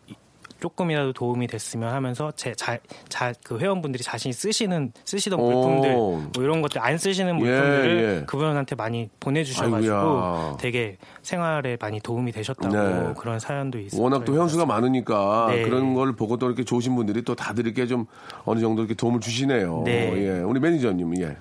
조금이라도 0.60 1.14
도움이 1.14 1.46
됐으면 1.46 1.94
하면서 1.94 2.30
제자그 2.32 3.58
회원분들이 3.58 4.04
자신이 4.04 4.34
쓰시는 4.34 4.92
쓰시던 5.06 5.40
오. 5.40 5.50
물품들 5.50 5.94
뭐 5.94 6.30
이런 6.36 6.60
것들 6.60 6.82
안 6.82 6.98
쓰시는 6.98 7.30
예, 7.30 7.38
물품들을 7.38 8.02
예. 8.02 8.24
그분한테 8.26 8.74
많이 8.74 9.08
보내주셔가지고 9.20 9.94
아이고야. 9.94 10.56
되게 10.60 10.98
생활에 11.22 11.78
많이 11.80 11.98
도움이 12.00 12.32
되셨다고 12.32 12.76
네. 12.76 13.14
그런 13.16 13.38
사연도 13.38 13.78
있어요. 13.78 14.02
워낙 14.02 14.26
또 14.26 14.36
현수가 14.36 14.66
많으니까 14.66 15.46
네. 15.50 15.62
그런 15.62 15.94
걸 15.94 16.12
보고 16.12 16.36
또 16.36 16.46
이렇게 16.46 16.62
좋으신 16.62 16.94
분들이 16.94 17.22
또 17.22 17.34
다들 17.34 17.66
이렇게 17.66 17.86
좀 17.86 18.04
어느 18.44 18.60
정도 18.60 18.82
이렇게 18.82 18.92
도움을 18.92 19.20
주시네요. 19.20 19.84
네. 19.86 20.12
예. 20.14 20.40
우리 20.40 20.60
매니저님, 20.60 21.22
예. 21.22 21.36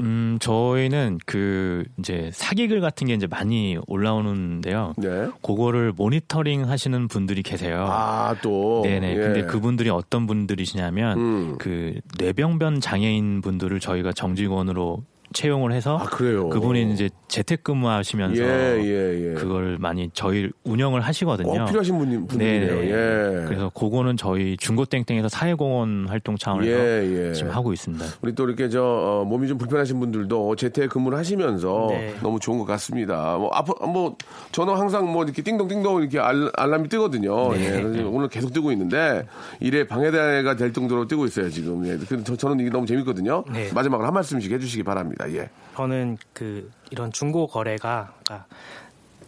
음, 0.00 0.38
저희는 0.40 1.18
그 1.26 1.84
이제 1.98 2.30
사기글 2.32 2.80
같은 2.80 3.06
게 3.06 3.14
이제 3.14 3.26
많이 3.26 3.76
올라오는데요. 3.86 4.94
네. 4.96 5.28
그거를 5.42 5.92
모니터링 5.92 6.68
하시는 6.68 7.08
분들이 7.08 7.42
계세요. 7.42 7.86
아, 7.88 8.34
또. 8.42 8.82
네네. 8.84 9.12
예. 9.12 9.16
근데 9.16 9.42
그분들이 9.44 9.90
어떤 9.90 10.26
분들이시냐면 10.26 11.18
음. 11.18 11.58
그 11.58 12.00
뇌병변 12.18 12.80
장애인 12.80 13.40
분들을 13.40 13.80
저희가 13.80 14.12
정직원으로 14.12 15.04
채용을 15.34 15.72
해서 15.72 15.98
아, 15.98 16.04
그래요? 16.04 16.48
그분이 16.48 16.92
이제 16.92 17.10
재택근무하시면서 17.28 18.42
예, 18.42 18.80
예, 18.82 19.30
예. 19.30 19.34
그걸 19.34 19.76
많이 19.78 20.08
저희 20.14 20.48
운영을 20.62 21.00
하시거든요. 21.02 21.50
꼭 21.50 21.66
필요하신 21.66 21.98
분, 21.98 22.26
분들이네요. 22.26 22.74
네네. 22.74 22.90
예. 22.90 23.44
그래서 23.46 23.70
그거는 23.74 24.16
저희 24.16 24.56
중고땡땡에서 24.56 25.28
사회공헌 25.28 26.06
활동 26.08 26.36
차원에서 26.36 26.70
예, 26.70 27.28
예. 27.28 27.32
지금 27.34 27.50
하고 27.50 27.72
있습니다. 27.72 28.04
우리 28.22 28.34
또 28.34 28.46
이렇게 28.46 28.68
저 28.68 28.82
어, 28.82 29.24
몸이 29.24 29.48
좀 29.48 29.58
불편하신 29.58 29.98
분들도 30.00 30.56
재택 30.56 30.88
근무를 30.90 31.18
하시면서 31.18 31.88
네. 31.90 32.14
너무 32.22 32.38
좋은 32.38 32.58
것 32.58 32.64
같습니다. 32.64 33.36
뭐 33.36 33.50
앞, 33.52 33.66
뭐 33.86 34.16
저는 34.52 34.74
항상 34.74 35.12
뭐 35.12 35.24
이렇게 35.24 35.42
띵동띵동 35.42 36.00
이렇게 36.00 36.20
알, 36.20 36.50
알람이 36.56 36.88
뜨거든요. 36.88 37.54
예, 37.56 37.82
그래서 37.82 38.08
오늘 38.08 38.28
계속 38.28 38.52
뜨고 38.52 38.70
있는데 38.72 39.26
일에 39.60 39.86
방해가 39.86 40.54
될 40.54 40.72
정도로 40.72 41.08
뜨고 41.08 41.26
있어요 41.26 41.50
지금. 41.50 41.84
예, 41.86 41.96
근데 41.96 42.22
저, 42.22 42.36
저는 42.36 42.60
이게 42.60 42.70
너무 42.70 42.86
재밌거든요. 42.86 43.44
네. 43.52 43.70
마지막으로 43.74 44.06
한 44.06 44.14
말씀씩 44.14 44.52
해주시기 44.52 44.84
바랍니다. 44.84 45.23
예. 45.30 45.50
저는 45.76 46.18
그 46.32 46.70
이런 46.90 47.12
중고 47.12 47.46
거래가 47.46 48.14
그러니까 48.24 48.46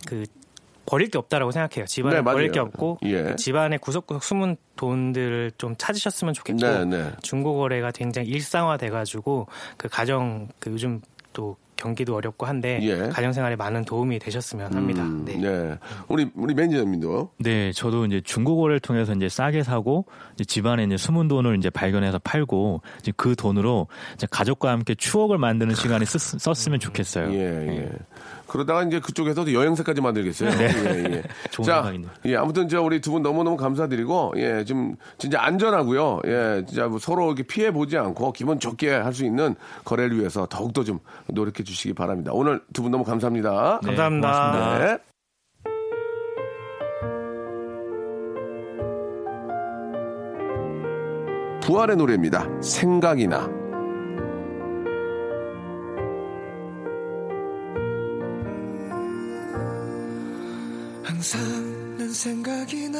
그 0.06 0.24
버릴 0.86 1.08
게 1.08 1.18
없다라고 1.18 1.50
생각해요. 1.50 1.86
집안에 1.86 2.16
네. 2.16 2.22
버릴 2.22 2.52
게 2.52 2.60
없고 2.60 2.98
예. 3.04 3.22
그 3.22 3.36
집안에 3.36 3.76
구석구석 3.78 4.22
숨은 4.22 4.56
돈들을 4.76 5.52
좀 5.58 5.74
찾으셨으면 5.76 6.32
좋겠고 6.32 6.60
네, 6.60 6.84
네. 6.84 7.12
중고 7.22 7.56
거래가 7.56 7.90
굉장히 7.90 8.28
일상화 8.28 8.76
돼가지고 8.76 9.48
그 9.76 9.88
가정 9.88 10.48
그 10.60 10.70
요즘 10.70 11.00
또 11.32 11.56
경기도 11.76 12.16
어렵고 12.16 12.46
한데 12.46 12.78
예. 12.82 13.08
가정 13.08 13.32
생활에 13.32 13.56
많은 13.56 13.84
도움이 13.84 14.18
되셨으면 14.18 14.74
합니다. 14.74 15.02
음, 15.02 15.24
네. 15.24 15.36
네. 15.36 15.78
우리 16.08 16.30
우리 16.34 16.54
매니저님도 16.54 17.30
네, 17.38 17.72
저도 17.72 18.06
이제 18.06 18.20
중고거래를 18.20 18.80
통해서 18.80 19.12
이제 19.12 19.28
싸게 19.28 19.62
사고 19.62 20.06
이제 20.34 20.44
집안에 20.44 20.84
이제 20.84 20.96
숨은 20.96 21.28
돈을 21.28 21.56
이제 21.58 21.70
발견해서 21.70 22.18
팔고 22.18 22.82
이제 23.00 23.12
그 23.16 23.36
돈으로 23.36 23.86
이제 24.14 24.26
가족과 24.30 24.70
함께 24.70 24.94
추억을 24.94 25.38
만드는 25.38 25.74
시간이 25.74 26.06
쓰, 26.06 26.18
썼으면 26.18 26.80
좋겠어요. 26.80 27.32
예, 27.32 27.76
예. 27.78 27.90
그러다가 28.46 28.82
이제 28.82 29.00
그쪽에서도 29.00 29.52
여행사까지 29.52 30.00
만들겠어요. 30.00 30.50
네. 30.50 30.64
예, 30.64 31.04
예. 31.16 31.22
좋은 31.50 31.64
자, 31.66 31.74
생각이네요. 31.82 32.10
예, 32.26 32.36
아무튼 32.36 32.68
저 32.68 32.80
우리 32.82 33.00
두 33.00 33.10
분 33.12 33.22
너무너무 33.22 33.56
감사드리고, 33.56 34.34
예, 34.36 34.64
좀 34.64 34.96
진짜 35.18 35.40
안전하고요. 35.42 36.20
예, 36.26 36.64
진짜 36.66 36.86
뭐 36.88 36.98
서로 36.98 37.26
이렇게 37.26 37.42
피해 37.44 37.70
보지 37.72 37.96
않고 37.98 38.32
기분 38.32 38.58
좋게 38.60 38.90
할 38.94 39.12
수 39.12 39.24
있는 39.24 39.54
거래를 39.84 40.18
위해서 40.18 40.46
더욱더 40.50 40.84
좀 40.84 40.98
노력해 41.28 41.62
주시기 41.64 41.94
바랍니다. 41.94 42.32
오늘 42.34 42.60
두 42.72 42.82
분 42.82 42.90
너무 42.92 43.04
감사합니다. 43.04 43.80
네, 43.82 43.86
감사합니다. 43.88 44.28
고맙습니다. 44.28 44.78
네. 44.86 44.98
부활의 51.62 51.96
노래입니다. 51.96 52.46
생각이나. 52.60 53.65
항상 61.06 61.40
난 61.96 62.12
생각이 62.12 62.88
나 62.88 62.98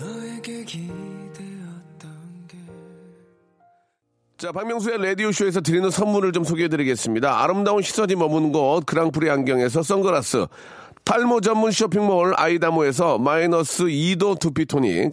너에게 0.00 0.64
기대었던 0.64 2.08
게 2.48 2.56
자, 4.38 4.50
박명수의 4.50 5.04
라디오쇼에서 5.04 5.60
드리는 5.60 5.90
선물을 5.90 6.32
좀 6.32 6.44
소개해 6.44 6.68
드리겠습니다. 6.68 7.42
아름다운 7.42 7.82
시선이 7.82 8.14
머무는 8.16 8.52
곳, 8.52 8.86
그랑프리 8.86 9.28
안경에서 9.28 9.82
선글라스, 9.82 10.46
탈모 11.04 11.42
전문 11.42 11.72
쇼핑몰 11.72 12.32
아이다모에서 12.38 13.18
마이너스 13.18 13.84
2도 13.84 14.40
두피토닉, 14.40 15.12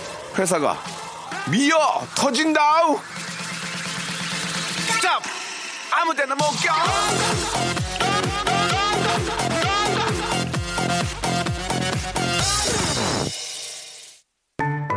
회사가 0.37 0.77
미어 1.49 1.77
터진다우. 2.15 2.99
스탑 4.95 5.21
아무 5.91 6.13
데나 6.15 6.35
못 6.35 6.43
껴. 6.63 6.71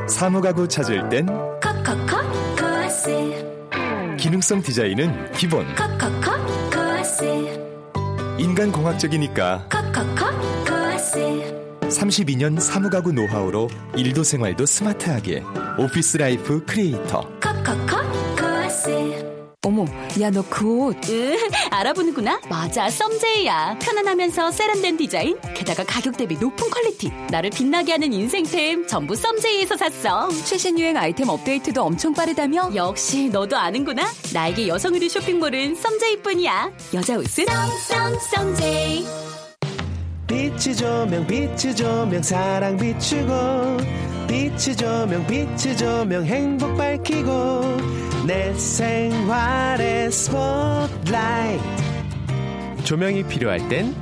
사무가구 0.09 0.69
찾을 0.69 1.09
땐 1.09 1.27
컷컷컷 1.61 2.57
코아스 2.59 4.17
기능성 4.19 4.63
디자인은 4.63 5.33
기본. 5.33 5.67
컷컷컷 5.75 6.71
코아스 6.73 7.25
인간공학적이니까. 8.39 9.69
컷컷컷 9.69 10.35
코아스 10.69 11.54
32년 11.95 12.61
사무가구 12.61 13.13
노하우로 13.13 13.69
일도 13.97 14.23
생활도 14.25 14.67
스마트하게 14.67 15.43
office 15.79 16.17
life 16.19 16.65
creator 16.65 17.29
컷컷컷 17.41 18.37
코아스 18.39 19.25
어머, 19.67 19.87
야 20.21 20.29
너 20.31 20.43
그 20.51 20.89
옷. 20.89 21.09
으, 21.09 21.39
알아보는구나? 21.71 22.39
맞아, 22.51 22.91
썸제이야. 22.91 23.79
편안하면서 23.81 24.51
세련된 24.51 24.99
디자인, 24.99 25.41
게다가 25.55 25.83
가격 25.85 26.19
대비 26.19 26.37
높은 26.37 26.69
퀄리티. 26.69 27.11
나를 27.31 27.49
빛나게 27.49 27.93
하는 27.93 28.13
인생템 28.13 28.87
전부 28.87 29.17
썸제이에서 29.17 29.79
샀어. 29.79 30.29
최신 30.45 30.79
유행 30.79 30.99
아이템 30.99 31.31
업데이트도 31.31 31.83
엄청 31.83 32.13
빠르다며? 32.13 32.73
역시 32.75 33.31
너도 33.31 33.57
아는구나. 33.57 34.05
나에게 34.35 34.69
여성 34.69 34.93
의류 34.93 35.09
쇼핑몰은 35.09 35.77
썸제이뿐이야. 35.77 36.71
여자 36.93 37.17
옷은 37.17 37.47
썸썸 37.47 38.21
썸제이. 38.21 39.07
빛이 40.35 40.75
조명 40.75 41.25
빛이 41.29 41.77
조명 41.77 42.21
사랑 42.21 42.77
비추고. 42.77 43.77
빛이 44.27 44.77
조명 44.77 45.25
빛이 45.29 45.77
조명 45.77 46.25
행복 46.25 46.77
밝히고. 46.77 47.77
내 48.27 48.53
생활의 48.53 50.11
스포트라이트. 50.11 51.63
조명이 52.83 53.23
필요할 53.23 53.69
땐 53.69 53.95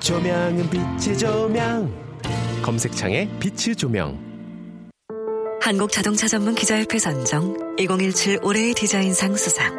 조명은 0.00 0.68
빛이 0.68 1.16
조명. 1.16 1.90
검색창에 2.62 3.30
빛이 3.40 3.74
조명. 3.74 4.18
한국 5.62 5.90
자동차 5.92 6.28
전문 6.28 6.54
기자협회 6.54 6.98
선정 6.98 7.56
2017 7.78 8.40
올해의 8.42 8.74
디자인상 8.74 9.34
수상. 9.34 9.72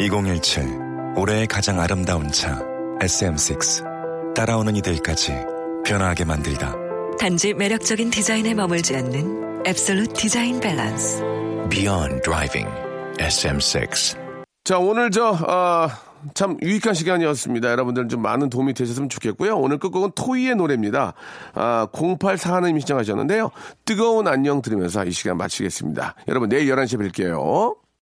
2017 0.00 0.66
올해의 1.16 1.46
가장 1.46 1.80
아름다운 1.80 2.30
차 2.30 2.62
SM6 3.00 3.89
따라오는 4.34 4.76
이들까지 4.76 5.32
변화하게 5.84 6.24
만들다 6.24 6.74
단지 7.18 7.54
매력적인 7.54 8.10
디자인에 8.10 8.54
머물지 8.54 8.96
않는 8.96 9.64
앱솔루트 9.66 10.14
디자인 10.14 10.60
밸런스 10.60 11.22
Beyond 11.70 12.22
Driving 12.22 12.68
SM6 13.18 14.30
자, 14.64 14.78
오늘 14.78 15.10
저, 15.10 15.36
아, 15.48 15.88
참 16.34 16.56
유익한 16.62 16.94
시간이었습니다. 16.94 17.70
여러분들 17.70 18.08
좀 18.08 18.22
많은 18.22 18.50
도움이 18.50 18.74
되셨으면 18.74 19.08
좋겠고요. 19.08 19.56
오늘 19.56 19.78
끝곡은 19.78 20.12
토이의 20.14 20.54
노래입니다. 20.54 21.14
아, 21.54 21.88
0841님이 21.92 22.80
시청하셨는데요. 22.80 23.50
뜨거운 23.84 24.28
안녕 24.28 24.62
들으면서 24.62 25.04
이 25.04 25.12
시간 25.12 25.38
마치겠습니다. 25.38 26.14
여러분 26.28 26.48
내일 26.48 26.72
11시에 26.72 27.10
뵐게요. 27.10 27.74